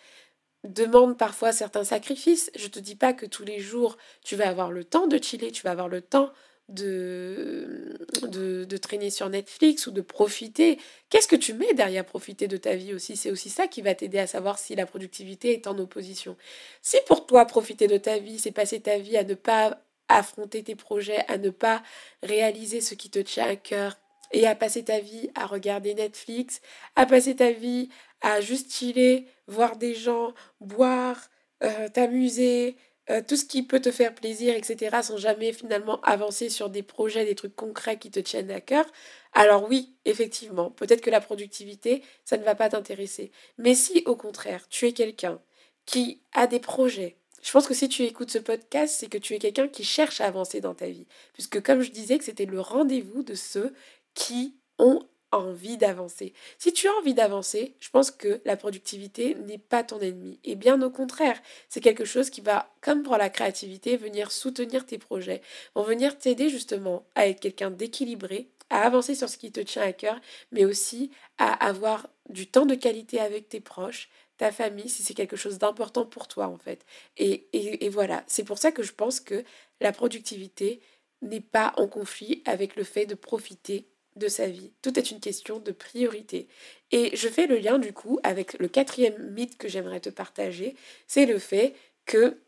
demande 0.65 1.17
parfois 1.17 1.53
certains 1.53 1.85
sacrifices. 1.85 2.51
Je 2.55 2.67
te 2.69 2.79
dis 2.79 2.97
pas 2.97 3.13
que 3.13 3.27
tous 3.27 3.45
les 3.45 3.61
jours 3.61 3.97
tu 4.25 4.37
vas 4.37 4.49
avoir 4.49 4.71
le 4.71 4.85
temps 4.85 5.07
de 5.07 5.19
chiller, 5.23 5.53
tu 5.53 5.63
vas 5.63 5.71
avoir 5.71 5.89
le 5.89 6.03
temps 6.03 6.33
de, 6.69 7.97
de, 8.23 8.77
traîner 8.77 9.11
sur 9.11 9.29
Netflix 9.29 9.87
ou 9.87 9.91
de 9.91 10.01
profiter. 10.01 10.79
Qu'est-ce 11.11 11.29
que 11.29 11.37
tu 11.37 11.55
mets 11.55 11.75
derrière 11.75 12.05
profiter 12.05 12.49
de 12.49 12.57
ta 12.57 12.75
vie 12.75 12.93
aussi? 12.93 13.17
C'est 13.17 13.31
aussi 13.31 13.51
ça 13.51 13.69
qui 13.69 13.83
va 13.83 13.95
t'aider 13.95 14.19
à 14.19 14.27
savoir 14.27 14.59
si 14.59 14.75
la 14.75 14.87
productivité 14.87 15.53
est 15.53 15.67
en 15.67 15.79
opposition. 15.79 16.37
Si 16.83 16.97
pour 17.07 17.27
toi, 17.27 17.45
profiter 17.47 17.87
de 17.87 17.97
ta 17.97 18.19
vie, 18.19 18.39
c'est 18.39 18.51
passer 18.51 18.81
ta 18.81 18.99
vie 18.99 19.17
à 19.17 19.25
ne 19.25 19.35
pas 19.35 19.81
affronter 20.09 20.63
tes 20.63 20.75
projets, 20.75 21.25
à 21.29 21.39
ne 21.39 21.51
pas 21.51 21.83
réaliser 22.23 22.81
ce 22.81 22.95
qui 22.95 23.11
te 23.11 23.19
tient 23.19 23.47
à 23.49 23.57
cœur 23.57 23.97
et 24.33 24.47
à 24.47 24.55
passer 24.55 24.85
ta 24.85 24.99
vie 24.99 25.31
à 25.35 25.47
regarder 25.47 25.95
Netflix, 25.95 26.61
à 26.97 27.07
passer 27.07 27.37
ta 27.37 27.53
vie 27.53 27.89
à 28.23 28.41
juste 28.41 28.73
chiller, 28.73 29.27
voir 29.47 29.77
des 29.77 29.95
gens, 29.95 30.35
boire, 30.61 31.31
euh, 31.63 31.89
t'amuser, 31.89 32.77
euh, 33.11 33.23
tout 33.27 33.37
ce 33.37 33.45
qui 33.45 33.63
peut 33.63 33.81
te 33.81 33.91
faire 33.91 34.15
plaisir, 34.15 34.55
etc., 34.55 34.97
sans 35.03 35.17
jamais 35.17 35.53
finalement 35.53 36.01
avancer 36.01 36.49
sur 36.49 36.71
des 36.71 36.83
projets, 36.83 37.25
des 37.25 37.35
trucs 37.35 37.55
concrets 37.55 37.99
qui 37.99 38.11
te 38.11 38.21
tiennent 38.21 38.51
à 38.51 38.61
cœur, 38.61 38.85
alors 39.33 39.69
oui, 39.69 39.95
effectivement, 40.05 40.71
peut-être 40.71 41.03
que 41.03 41.11
la 41.11 41.21
productivité, 41.21 42.03
ça 42.25 42.37
ne 42.37 42.45
va 42.45 42.55
pas 42.55 42.69
t'intéresser. 42.69 43.31
Mais 43.59 43.75
si 43.75 44.03
au 44.07 44.17
contraire, 44.17 44.67
tu 44.69 44.87
es 44.87 44.93
quelqu'un 44.93 45.41
qui 45.85 46.21
a 46.33 46.47
des 46.47 46.59
projets, 46.59 47.17
je 47.43 47.53
pense 47.53 47.69
que 47.69 47.75
si 47.75 47.89
tu 47.89 48.03
écoutes 48.03 48.31
ce 48.31 48.39
podcast, 48.39 48.97
c'est 48.99 49.09
que 49.09 49.19
tu 49.19 49.35
es 49.35 49.39
quelqu'un 49.39 49.69
qui 49.69 49.85
cherche 49.85 50.21
à 50.21 50.27
avancer 50.27 50.61
dans 50.61 50.75
ta 50.75 50.87
vie. 50.87 51.07
Puisque 51.33 51.63
comme 51.63 51.81
je 51.81 51.93
disais 51.93 52.19
que 52.19 52.25
c'était 52.25 52.45
le 52.45 52.61
rendez-vous 52.61 53.23
de 53.23 53.35
ceux 53.35 53.73
qui 54.15 54.57
ont 54.79 55.07
envie 55.37 55.77
d'avancer. 55.77 56.33
Si 56.59 56.73
tu 56.73 56.89
as 56.89 56.95
envie 56.95 57.15
d'avancer, 57.15 57.75
je 57.81 57.91
pense 57.91 58.11
que 58.11 58.41
la 58.45 58.57
productivité 58.57 59.35
n'est 59.47 59.59
pas 59.59 59.85
ton 59.85 60.01
ennemi. 60.01 60.39
Et 60.45 60.55
bien 60.55 60.81
au 60.83 60.91
contraire, 60.91 61.41
c'est 61.69 61.81
quelque 61.81 62.05
chose 62.05 62.31
qui 62.31 62.41
va, 62.41 62.71
comme 62.81 63.03
pour 63.03 63.17
la 63.17 63.31
créativité, 63.31 63.97
venir 63.97 64.33
soutenir 64.33 64.87
tes 64.87 64.99
projets, 64.99 65.43
vont 65.75 65.83
venir 65.83 66.19
t'aider 66.19 66.49
justement 66.49 67.07
à 67.15 67.29
être 67.29 67.41
quelqu'un 67.41 67.71
d'équilibré, 67.71 68.49
à 68.71 68.83
avancer 68.83 69.15
sur 69.15 69.29
ce 69.29 69.39
qui 69.39 69.53
te 69.53 69.61
tient 69.61 69.83
à 69.83 69.93
cœur, 69.93 70.21
mais 70.53 70.65
aussi 70.65 71.11
à 71.39 71.53
avoir 71.67 72.09
du 72.29 72.47
temps 72.47 72.67
de 72.67 72.75
qualité 72.75 73.21
avec 73.21 73.49
tes 73.49 73.61
proches, 73.61 74.09
ta 74.39 74.53
famille, 74.53 74.89
si 74.89 75.03
c'est 75.03 75.15
quelque 75.15 75.37
chose 75.37 75.59
d'important 75.59 76.05
pour 76.05 76.29
toi 76.29 76.49
en 76.49 76.59
fait. 76.59 76.85
Et, 77.17 77.49
et, 77.53 77.87
et 77.87 77.89
voilà, 77.89 78.25
c'est 78.27 78.45
pour 78.45 78.59
ça 78.59 78.73
que 78.73 78.83
je 78.83 78.93
pense 78.93 79.21
que 79.21 79.45
la 79.81 79.93
productivité 79.93 80.81
n'est 81.23 81.41
pas 81.41 81.73
en 81.77 81.87
conflit 81.87 82.43
avec 82.45 82.77
le 82.77 82.85
fait 82.85 83.07
de 83.07 83.15
profiter 83.15 83.89
de 84.17 84.29
sa 84.29 84.47
vie. 84.47 84.73
Tout 84.83 84.99
est 84.99 85.11
une 85.11 85.21
question 85.21 85.59
de 85.59 85.73
priorité. 85.73 86.49
Et 86.91 87.17
je 87.17 87.29
fais 87.29 87.47
le 87.47 87.59
lien 87.59 87.79
du 87.79 87.93
coup 87.93 88.19
avec 88.23 88.59
le 88.59 88.69
quatrième 88.69 89.31
mythe 89.33 89.59
que 89.59 89.69
j'aimerais 89.69 90.01
te 90.01 90.11
partager, 90.11 90.75
c'est 91.07 91.27
le 91.27 91.39
fait 91.39 91.75
que 92.05 92.39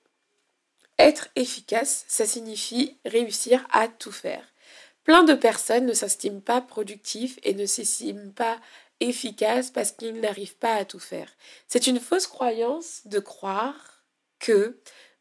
être 0.99 1.29
efficace, 1.37 2.05
ça 2.09 2.27
signifie 2.27 2.97
réussir 3.05 3.67
à 3.71 3.87
tout 3.89 4.13
faire. 4.13 4.45
Plein 5.05 5.23
de 5.23 5.35
personnes 5.35 5.87
ne 5.87 5.93
s'estiment 5.93 6.41
pas 6.41 6.61
productifs 6.61 7.39
et 7.43 7.55
ne 7.55 7.67
s'estiment 7.67 8.31
pas 8.33 8.59
efficaces 9.01 9.71
parce 9.71 9.93
qu'ils 9.93 10.21
n'arrivent 10.21 10.57
pas 10.57 10.75
à 10.75 10.85
tout 10.85 10.99
faire. 10.99 11.31
C'est 11.69 11.87
une 11.87 12.01
fausse 12.01 12.27
croyance 12.27 13.03
de 13.07 13.21
croire 13.21 14.03
que 14.39 14.79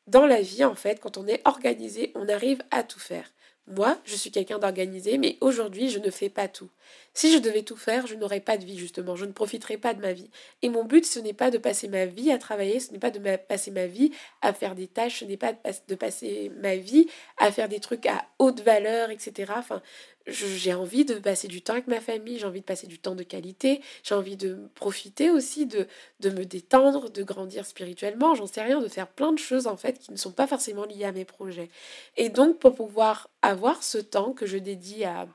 dans 0.07 0.25
la 0.25 0.41
vie, 0.41 0.63
en 0.63 0.75
fait, 0.75 0.99
quand 0.99 1.17
on 1.17 1.27
est 1.27 1.41
organisé, 1.45 2.12
on 2.15 2.27
arrive 2.27 2.63
à 2.71 2.83
tout 2.83 2.99
faire. 2.99 3.29
Moi, 3.69 3.99
je 4.06 4.15
suis 4.15 4.32
quelqu'un 4.32 4.60
d'organisé, 4.60 5.17
mais 5.17 5.38
aujourd'hui, 5.41 5.89
je 5.89 5.99
ne 5.99 6.10
fais 6.10 6.30
pas 6.30 6.47
tout. 6.47 6.69
Si 7.13 7.34
je 7.34 7.38
devais 7.38 7.63
tout 7.63 7.75
faire, 7.75 8.08
je 8.08 8.15
n'aurais 8.15 8.39
pas 8.39 8.58
de 8.58 8.63
vie, 8.63 8.77
justement. 8.77 9.17
Je 9.17 9.25
ne 9.25 9.34
profiterais 9.34 9.75
pas 9.75 9.93
de 9.93 9.99
ma 9.99 10.13
vie. 10.13 10.30
Et 10.62 10.69
mon 10.69 10.86
but, 10.86 11.06
ce 11.06 11.19
n'est 11.19 11.34
pas 11.34 11.51
de 11.51 11.58
passer 11.58 11.89
ma 11.89 12.06
vie 12.06 12.32
à 12.32 12.38
travailler, 12.38 12.80
ce 12.80 12.93
n'est 12.93 12.99
pas 12.99 13.12
de 13.12 13.19
passer 13.36 13.71
ma 13.71 13.86
vie 13.86 14.12
à 14.41 14.53
faire 14.53 14.73
des 14.73 14.88
tâches, 14.88 15.19
ce 15.19 15.25
n'est 15.25 15.36
pas 15.36 15.51
de, 15.88 15.95
passer 15.95 16.49
ma 16.62 16.77
vie 16.77 17.08
à 17.38 17.51
faire 17.51 17.67
des 17.67 17.82
trucs 17.82 18.06
à 18.06 18.25
haute 18.39 18.62
valeur, 18.62 19.10
etc. 19.10 19.51
Enfin, 19.58 19.82
j'ai 20.27 20.73
envie 20.73 21.05
de 21.05 21.15
passer 21.15 21.47
du 21.47 21.61
temps 21.61 21.73
avec 21.73 21.87
ma 21.87 22.01
famille, 22.01 22.37
j'ai 22.37 22.45
envie 22.45 22.59
de 22.59 22.65
passer 22.65 22.87
du 22.87 22.99
temps 22.99 23.15
de 23.15 23.23
qualité, 23.23 23.81
j'ai 24.03 24.15
envie 24.15 24.35
de 24.35 24.69
profiter 24.75 25.29
aussi, 25.29 25.65
de, 25.65 25.87
de 26.19 26.29
me 26.29 26.45
détendre, 26.45 27.09
de 27.09 27.23
grandir 27.23 27.65
spirituellement, 27.65 28.35
j'en 28.35 28.47
sais 28.47 28.61
rien, 28.61 28.81
de 28.81 28.87
faire 28.87 29.07
plein 29.07 29.31
de 29.31 29.39
choses 29.39 29.67
en 29.67 29.77
fait 29.77 29.99
qui 29.99 30.11
ne 30.11 30.17
sont 30.17 30.31
pas 30.31 30.47
forcément 30.47 30.85
liées 30.85 31.05
à 31.05 31.11
mes 31.11 31.25
projets. 31.25 31.69
Et 32.17 32.29
donc 32.29 32.59
pour 32.59 32.75
pouvoir 32.75 33.29
avoir 33.41 33.83
ce 33.83 33.97
temps 33.97 34.33
que 34.33 34.45
je 34.45 34.57
dédie 34.57 35.05
à, 35.05 35.27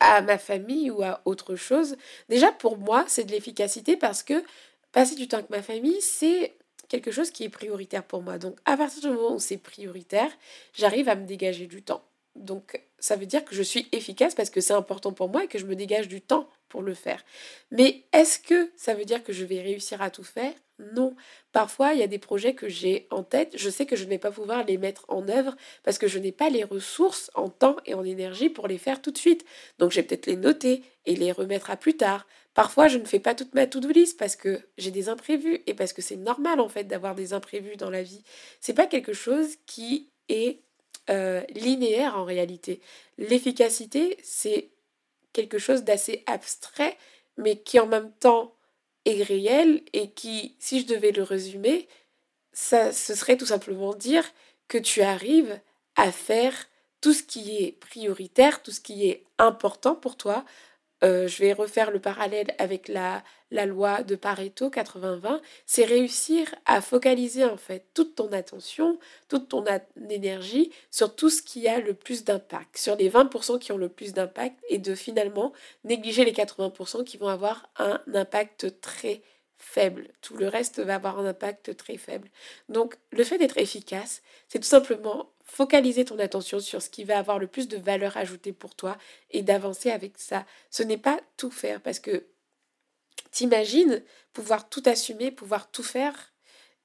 à 0.00 0.22
ma 0.22 0.38
famille 0.38 0.90
ou 0.90 1.02
à 1.02 1.20
autre 1.24 1.54
chose, 1.54 1.96
déjà 2.28 2.52
pour 2.52 2.78
moi 2.78 3.04
c'est 3.08 3.24
de 3.24 3.32
l'efficacité 3.32 3.96
parce 3.96 4.22
que 4.22 4.42
passer 4.92 5.14
du 5.14 5.28
temps 5.28 5.38
avec 5.38 5.50
ma 5.50 5.62
famille 5.62 6.00
c'est 6.00 6.56
quelque 6.88 7.10
chose 7.10 7.30
qui 7.30 7.44
est 7.44 7.48
prioritaire 7.50 8.04
pour 8.04 8.22
moi. 8.22 8.38
Donc 8.38 8.56
à 8.64 8.76
partir 8.76 9.02
du 9.02 9.08
moment 9.08 9.34
où 9.34 9.40
c'est 9.40 9.58
prioritaire, 9.58 10.30
j'arrive 10.72 11.08
à 11.08 11.14
me 11.14 11.26
dégager 11.26 11.66
du 11.66 11.82
temps. 11.82 12.02
Donc 12.36 12.80
ça 12.98 13.16
veut 13.16 13.26
dire 13.26 13.44
que 13.44 13.54
je 13.54 13.62
suis 13.62 13.88
efficace 13.92 14.34
parce 14.34 14.50
que 14.50 14.60
c'est 14.60 14.72
important 14.72 15.12
pour 15.12 15.28
moi 15.28 15.44
et 15.44 15.48
que 15.48 15.58
je 15.58 15.66
me 15.66 15.76
dégage 15.76 16.08
du 16.08 16.20
temps 16.20 16.48
pour 16.68 16.82
le 16.82 16.94
faire. 16.94 17.24
Mais 17.70 18.04
est-ce 18.12 18.38
que 18.38 18.70
ça 18.76 18.94
veut 18.94 19.04
dire 19.04 19.22
que 19.22 19.32
je 19.32 19.44
vais 19.44 19.60
réussir 19.60 20.02
à 20.02 20.10
tout 20.10 20.24
faire? 20.24 20.52
Non. 20.78 21.16
Parfois, 21.52 21.94
il 21.94 22.00
y 22.00 22.02
a 22.02 22.06
des 22.06 22.18
projets 22.18 22.54
que 22.54 22.68
j'ai 22.68 23.06
en 23.10 23.22
tête, 23.22 23.54
je 23.56 23.70
sais 23.70 23.86
que 23.86 23.96
je 23.96 24.04
ne 24.04 24.10
vais 24.10 24.18
pas 24.18 24.30
pouvoir 24.30 24.64
les 24.64 24.76
mettre 24.76 25.04
en 25.08 25.26
œuvre 25.28 25.56
parce 25.84 25.98
que 25.98 26.06
je 26.06 26.18
n'ai 26.18 26.32
pas 26.32 26.50
les 26.50 26.64
ressources 26.64 27.30
en 27.34 27.48
temps 27.48 27.76
et 27.86 27.94
en 27.94 28.04
énergie 28.04 28.50
pour 28.50 28.68
les 28.68 28.76
faire 28.76 29.00
tout 29.00 29.10
de 29.10 29.18
suite. 29.18 29.44
Donc, 29.78 29.90
je 29.92 29.96
vais 29.96 30.06
peut-être 30.06 30.26
les 30.26 30.36
noter 30.36 30.82
et 31.06 31.16
les 31.16 31.32
remettre 31.32 31.70
à 31.70 31.76
plus 31.76 31.96
tard. 31.96 32.26
Parfois, 32.52 32.88
je 32.88 32.98
ne 32.98 33.04
fais 33.04 33.20
pas 33.20 33.34
toute 33.34 33.54
ma 33.54 33.66
to-do 33.66 33.88
list 33.88 34.18
parce 34.18 34.36
que 34.36 34.60
j'ai 34.76 34.90
des 34.90 35.08
imprévus 35.08 35.62
et 35.66 35.74
parce 35.74 35.92
que 35.92 36.02
c'est 36.02 36.16
normal 36.16 36.60
en 36.60 36.68
fait 36.68 36.84
d'avoir 36.84 37.14
des 37.14 37.32
imprévus 37.32 37.76
dans 37.76 37.90
la 37.90 38.02
vie. 38.02 38.22
C'est 38.60 38.74
pas 38.74 38.86
quelque 38.86 39.12
chose 39.12 39.56
qui 39.66 40.10
est 40.28 40.60
euh, 41.10 41.42
linéaire 41.54 42.16
en 42.16 42.24
réalité. 42.24 42.80
L'efficacité, 43.18 44.16
c'est 44.22 44.70
quelque 45.32 45.58
chose 45.58 45.84
d'assez 45.84 46.22
abstrait, 46.26 46.96
mais 47.36 47.56
qui 47.58 47.78
en 47.78 47.86
même 47.86 48.12
temps 48.12 48.54
est 49.04 49.22
réel 49.22 49.82
et 49.92 50.10
qui, 50.10 50.56
si 50.58 50.80
je 50.80 50.86
devais 50.86 51.12
le 51.12 51.22
résumer, 51.22 51.88
ça, 52.52 52.92
ce 52.92 53.14
serait 53.14 53.36
tout 53.36 53.46
simplement 53.46 53.94
dire 53.94 54.24
que 54.68 54.78
tu 54.78 55.02
arrives 55.02 55.60
à 55.94 56.10
faire 56.10 56.54
tout 57.00 57.12
ce 57.12 57.22
qui 57.22 57.56
est 57.56 57.72
prioritaire, 57.72 58.62
tout 58.62 58.72
ce 58.72 58.80
qui 58.80 59.08
est 59.08 59.24
important 59.38 59.94
pour 59.94 60.16
toi, 60.16 60.44
euh, 61.04 61.28
je 61.28 61.38
vais 61.42 61.52
refaire 61.52 61.90
le 61.90 62.00
parallèle 62.00 62.54
avec 62.58 62.88
la, 62.88 63.22
loi 63.50 64.02
de 64.02 64.16
Pareto 64.16 64.70
80-20, 64.70 65.40
c'est 65.66 65.84
réussir 65.84 66.54
à 66.64 66.80
focaliser 66.80 67.44
en 67.44 67.56
fait 67.56 67.84
toute 67.94 68.14
ton 68.14 68.32
attention, 68.32 68.98
toute 69.28 69.48
ton 69.48 69.64
énergie 70.08 70.72
sur 70.90 71.14
tout 71.14 71.30
ce 71.30 71.42
qui 71.42 71.68
a 71.68 71.78
le 71.80 71.94
plus 71.94 72.24
d'impact, 72.24 72.78
sur 72.78 72.96
les 72.96 73.10
20% 73.10 73.58
qui 73.58 73.72
ont 73.72 73.76
le 73.76 73.88
plus 73.88 74.14
d'impact 74.14 74.58
et 74.68 74.78
de 74.78 74.94
finalement 74.94 75.52
négliger 75.84 76.24
les 76.24 76.32
80% 76.32 77.04
qui 77.04 77.18
vont 77.18 77.28
avoir 77.28 77.70
un 77.76 78.00
impact 78.14 78.80
très 78.80 79.22
faible. 79.56 80.08
Tout 80.22 80.36
le 80.36 80.48
reste 80.48 80.80
va 80.80 80.94
avoir 80.96 81.18
un 81.18 81.26
impact 81.26 81.76
très 81.76 81.98
faible. 81.98 82.28
Donc 82.68 82.96
le 83.10 83.24
fait 83.24 83.38
d'être 83.38 83.58
efficace, 83.58 84.22
c'est 84.48 84.58
tout 84.58 84.68
simplement 84.68 85.30
focaliser 85.46 86.04
ton 86.04 86.18
attention 86.18 86.60
sur 86.60 86.82
ce 86.82 86.90
qui 86.90 87.04
va 87.04 87.18
avoir 87.18 87.38
le 87.38 87.46
plus 87.46 87.68
de 87.68 87.76
valeur 87.76 88.16
ajoutée 88.16 88.52
pour 88.52 88.74
toi 88.74 88.98
et 89.30 89.42
d'avancer 89.42 89.90
avec 89.90 90.18
ça. 90.18 90.44
Ce 90.70 90.82
n'est 90.82 90.98
pas 90.98 91.20
tout 91.36 91.50
faire 91.50 91.80
parce 91.80 92.00
que 92.00 92.26
t'imagines 93.30 94.02
pouvoir 94.32 94.68
tout 94.68 94.82
assumer, 94.86 95.30
pouvoir 95.30 95.70
tout 95.70 95.84
faire. 95.84 96.34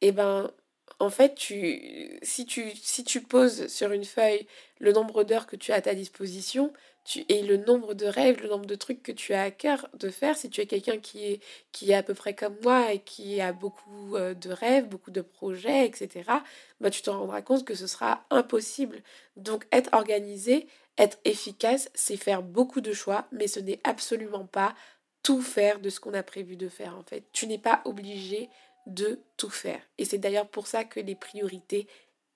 Et 0.03 0.07
eh 0.07 0.11
ben 0.11 0.51
en 0.99 1.09
fait, 1.09 1.35
tu, 1.35 2.19
si, 2.21 2.45
tu, 2.45 2.71
si 2.75 3.03
tu 3.03 3.21
poses 3.21 3.67
sur 3.67 3.91
une 3.91 4.05
feuille 4.05 4.47
le 4.79 4.91
nombre 4.91 5.23
d'heures 5.23 5.47
que 5.47 5.55
tu 5.55 5.71
as 5.71 5.75
à 5.75 5.81
ta 5.81 5.95
disposition, 5.95 6.73
tu, 7.03 7.25
et 7.29 7.41
le 7.41 7.57
nombre 7.57 7.93
de 7.93 8.05
rêves, 8.05 8.41
le 8.41 8.49
nombre 8.49 8.65
de 8.65 8.75
trucs 8.75 9.01
que 9.01 9.11
tu 9.11 9.33
as 9.33 9.43
à 9.43 9.51
cœur 9.51 9.87
de 9.93 10.09
faire, 10.09 10.37
si 10.37 10.49
tu 10.49 10.61
es 10.61 10.67
quelqu'un 10.67 10.97
qui 10.99 11.25
est, 11.25 11.39
qui 11.71 11.91
est 11.91 11.95
à 11.95 12.03
peu 12.03 12.13
près 12.13 12.35
comme 12.35 12.55
moi 12.63 12.93
et 12.93 12.99
qui 12.99 13.41
a 13.41 13.53
beaucoup 13.53 14.15
euh, 14.15 14.33
de 14.33 14.51
rêves, 14.51 14.87
beaucoup 14.87 15.11
de 15.11 15.21
projets, 15.21 15.85
etc., 15.85 16.29
bah, 16.79 16.89
tu 16.89 17.01
te 17.01 17.09
rendras 17.09 17.41
compte 17.41 17.65
que 17.65 17.75
ce 17.75 17.87
sera 17.87 18.25
impossible. 18.29 19.01
Donc 19.35 19.65
être 19.71 19.89
organisé, 19.93 20.67
être 20.97 21.17
efficace, 21.25 21.89
c'est 21.95 22.17
faire 22.17 22.43
beaucoup 22.43 22.81
de 22.81 22.93
choix, 22.93 23.27
mais 23.31 23.47
ce 23.47 23.59
n'est 23.59 23.79
absolument 23.83 24.45
pas 24.45 24.75
tout 25.23 25.41
faire 25.41 25.79
de 25.79 25.89
ce 25.89 25.99
qu'on 25.99 26.13
a 26.13 26.23
prévu 26.23 26.55
de 26.55 26.69
faire 26.69 26.97
en 26.97 27.03
fait. 27.03 27.23
Tu 27.31 27.47
n'es 27.47 27.57
pas 27.57 27.81
obligé 27.85 28.49
de 28.87 29.19
tout 29.37 29.49
faire. 29.49 29.81
Et 29.97 30.05
c'est 30.05 30.17
d'ailleurs 30.17 30.47
pour 30.47 30.67
ça 30.67 30.83
que 30.83 30.99
les 30.99 31.15
priorités 31.15 31.87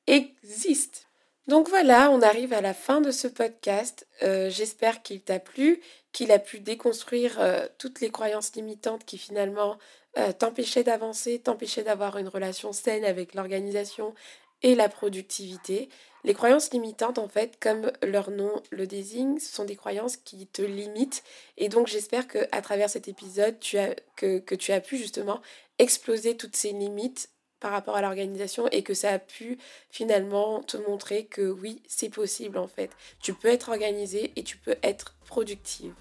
existent. 0.08 1.00
Donc 1.48 1.70
voilà, 1.70 2.10
on 2.10 2.22
arrive 2.22 2.54
à 2.54 2.62
la 2.62 2.74
fin 2.74 3.02
de 3.02 3.12
ce 3.12 3.28
podcast. 3.28 4.08
Euh, 4.24 4.50
j'espère 4.50 5.04
qu'il 5.04 5.22
t'a 5.22 5.40
plu, 5.40 5.80
qu'il 6.12 6.32
a 6.32 6.40
pu 6.40 6.60
déconstruire 6.60 7.40
euh, 7.40 7.68
toutes 7.78 8.02
les 8.02 8.10
croyances 8.10 8.56
limitantes 8.56 9.06
qui 9.06 9.20
finalement 9.20 9.78
euh, 10.18 10.32
t'empêchaient 10.32 10.84
d'avancer, 10.84 11.40
t'empêchaient 11.40 11.84
d'avoir 11.84 12.18
une 12.18 12.30
relation 12.30 12.74
saine 12.74 13.06
avec 13.06 13.36
l'organisation 13.36 14.16
et 14.64 14.74
la 14.74 14.90
productivité. 14.90 15.90
Les 16.24 16.34
croyances 16.34 16.72
limitantes, 16.72 17.20
en 17.20 17.28
fait, 17.28 17.60
comme 17.60 17.92
leur 18.02 18.32
nom 18.32 18.64
le 18.72 18.88
désigne, 18.88 19.38
ce 19.38 19.54
sont 19.54 19.66
des 19.66 19.76
croyances 19.76 20.18
qui 20.18 20.48
te 20.48 20.64
limitent. 20.64 21.24
Et 21.58 21.70
donc 21.70 21.86
j'espère 21.86 22.28
que 22.28 22.40
à 22.52 22.64
travers 22.64 22.90
cet 22.90 23.08
épisode, 23.08 23.60
tu 23.60 23.78
as, 23.78 23.94
que, 24.16 24.40
que 24.40 24.56
tu 24.56 24.72
as 24.72 24.82
pu 24.82 24.98
justement 24.98 25.40
exploser 25.80 26.38
toutes 26.38 26.56
ces 26.56 26.72
limites 26.72 27.30
par 27.60 27.72
rapport 27.72 27.96
à 27.96 28.02
l'organisation 28.02 28.68
et 28.72 28.84
que 28.84 28.94
ça 28.94 29.12
a 29.12 29.20
pu 29.20 29.58
finalement 29.90 30.62
te 30.62 30.78
montrer 30.78 31.26
que 31.26 31.50
oui, 31.50 31.82
c'est 31.88 32.10
possible 32.10 32.58
en 32.58 32.68
fait. 32.68 32.92
Tu 33.22 33.34
peux 33.34 33.48
être 33.48 33.70
organisé 33.70 34.32
et 34.36 34.44
tu 34.44 34.58
peux 34.58 34.76
être 34.84 35.16
productive. 35.26 35.94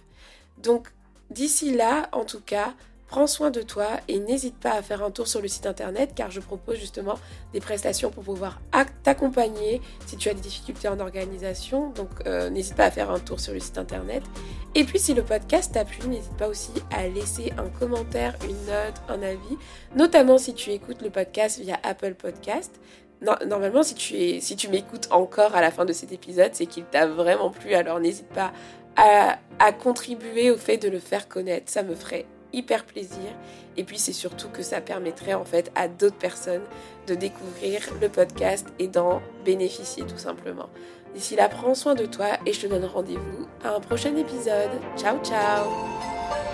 Donc 0.59 0.89
d'ici 1.31 1.73
là, 1.73 2.09
en 2.13 2.25
tout 2.25 2.41
cas, 2.41 2.75
Prends 3.15 3.29
soin 3.29 3.53
de 3.53 3.63
toi 3.63 3.87
et 4.09 4.19
n'hésite 4.19 4.57
pas 4.57 4.73
à 4.73 4.83
faire 4.83 5.05
un 5.05 5.13
tour 5.13 5.29
sur 5.29 5.41
le 5.41 5.47
site 5.47 5.67
internet 5.67 6.11
car 6.17 6.33
je 6.33 6.41
propose 6.41 6.81
justement 6.81 7.15
des 7.53 7.61
prestations 7.61 8.11
pour 8.11 8.25
pouvoir 8.25 8.61
t'accompagner 9.05 9.81
si 10.05 10.17
tu 10.17 10.29
as 10.29 10.35
des 10.35 10.41
difficultés 10.41 10.89
en 10.89 10.99
organisation. 10.99 11.91
Donc 11.91 12.09
euh, 12.27 12.51
n'hésite 12.51 12.75
pas 12.75 12.87
à 12.87 12.91
faire 12.91 13.13
un 13.13 13.21
tour 13.21 13.39
sur 13.39 13.53
le 13.53 13.61
site 13.61 13.79
internet. 13.79 14.25
Et 14.75 14.83
puis 14.83 14.99
si 14.99 15.15
le 15.15 15.23
podcast 15.23 15.75
t'a 15.75 15.85
plu, 15.85 16.09
n'hésite 16.09 16.37
pas 16.37 16.49
aussi 16.49 16.73
à 16.91 17.07
laisser 17.07 17.53
un 17.57 17.69
commentaire, 17.79 18.35
une 18.43 18.67
note, 18.67 19.01
un 19.09 19.23
avis, 19.23 19.59
notamment 19.95 20.37
si 20.37 20.53
tu 20.53 20.71
écoutes 20.71 21.01
le 21.01 21.11
podcast 21.11 21.61
via 21.61 21.79
Apple 21.85 22.15
Podcast. 22.15 22.81
normalement, 23.47 23.85
si 23.85 23.95
tu, 23.95 24.41
si 24.41 24.57
tu 24.57 24.67
m'écoutes 24.67 25.07
encore 25.13 25.55
à 25.55 25.61
la 25.61 25.71
fin 25.71 25.85
de 25.85 25.93
cet 25.93 26.11
épisode, 26.11 26.51
c'est 26.53 26.67
qu'il 26.67 26.85
t'a 26.85 27.07
vraiment 27.07 27.51
plu. 27.51 27.75
Alors 27.75 28.01
n'hésite 28.01 28.29
pas 28.31 28.53
à 28.97 29.73
contribuer 29.73 30.51
au 30.51 30.57
fait 30.57 30.79
de 30.79 30.89
le 30.89 30.99
faire 30.99 31.29
connaître. 31.29 31.71
Ça 31.71 31.85
me 31.85 31.95
ferait 31.95 32.27
hyper 32.55 32.85
plaisir. 32.85 33.31
Et 33.77 33.85
puis 33.85 33.99
c'est 33.99 34.13
surtout 34.13 34.49
que 34.49 34.63
ça 34.63 34.81
permettrait 34.81 35.35
en 35.35 35.45
fait 35.45 35.71
à 35.75 35.89
d'autres 35.89 36.17
personnes 36.17 36.63
de 37.07 37.15
découvrir 37.15 37.83
le 38.01 38.09
podcast 38.09 38.67
et 38.79 38.89
d'en 38.89 39.21
bénéficier 39.45 40.05
tout 40.05 40.19
simplement. 40.19 40.69
D'ici 41.15 41.37
là, 41.37 41.49
prends 41.49 41.75
soin 41.75 41.95
de 41.95 42.07
toi 42.07 42.39
et 42.47 42.53
je 42.53 42.61
te 42.61 42.67
donne 42.67 42.85
rendez-vous 42.85 43.47
à 43.63 43.75
un 43.75 43.81
prochain 43.81 44.17
épisode. 44.17 44.71
Ciao 44.97 45.19
ciao 45.23 46.54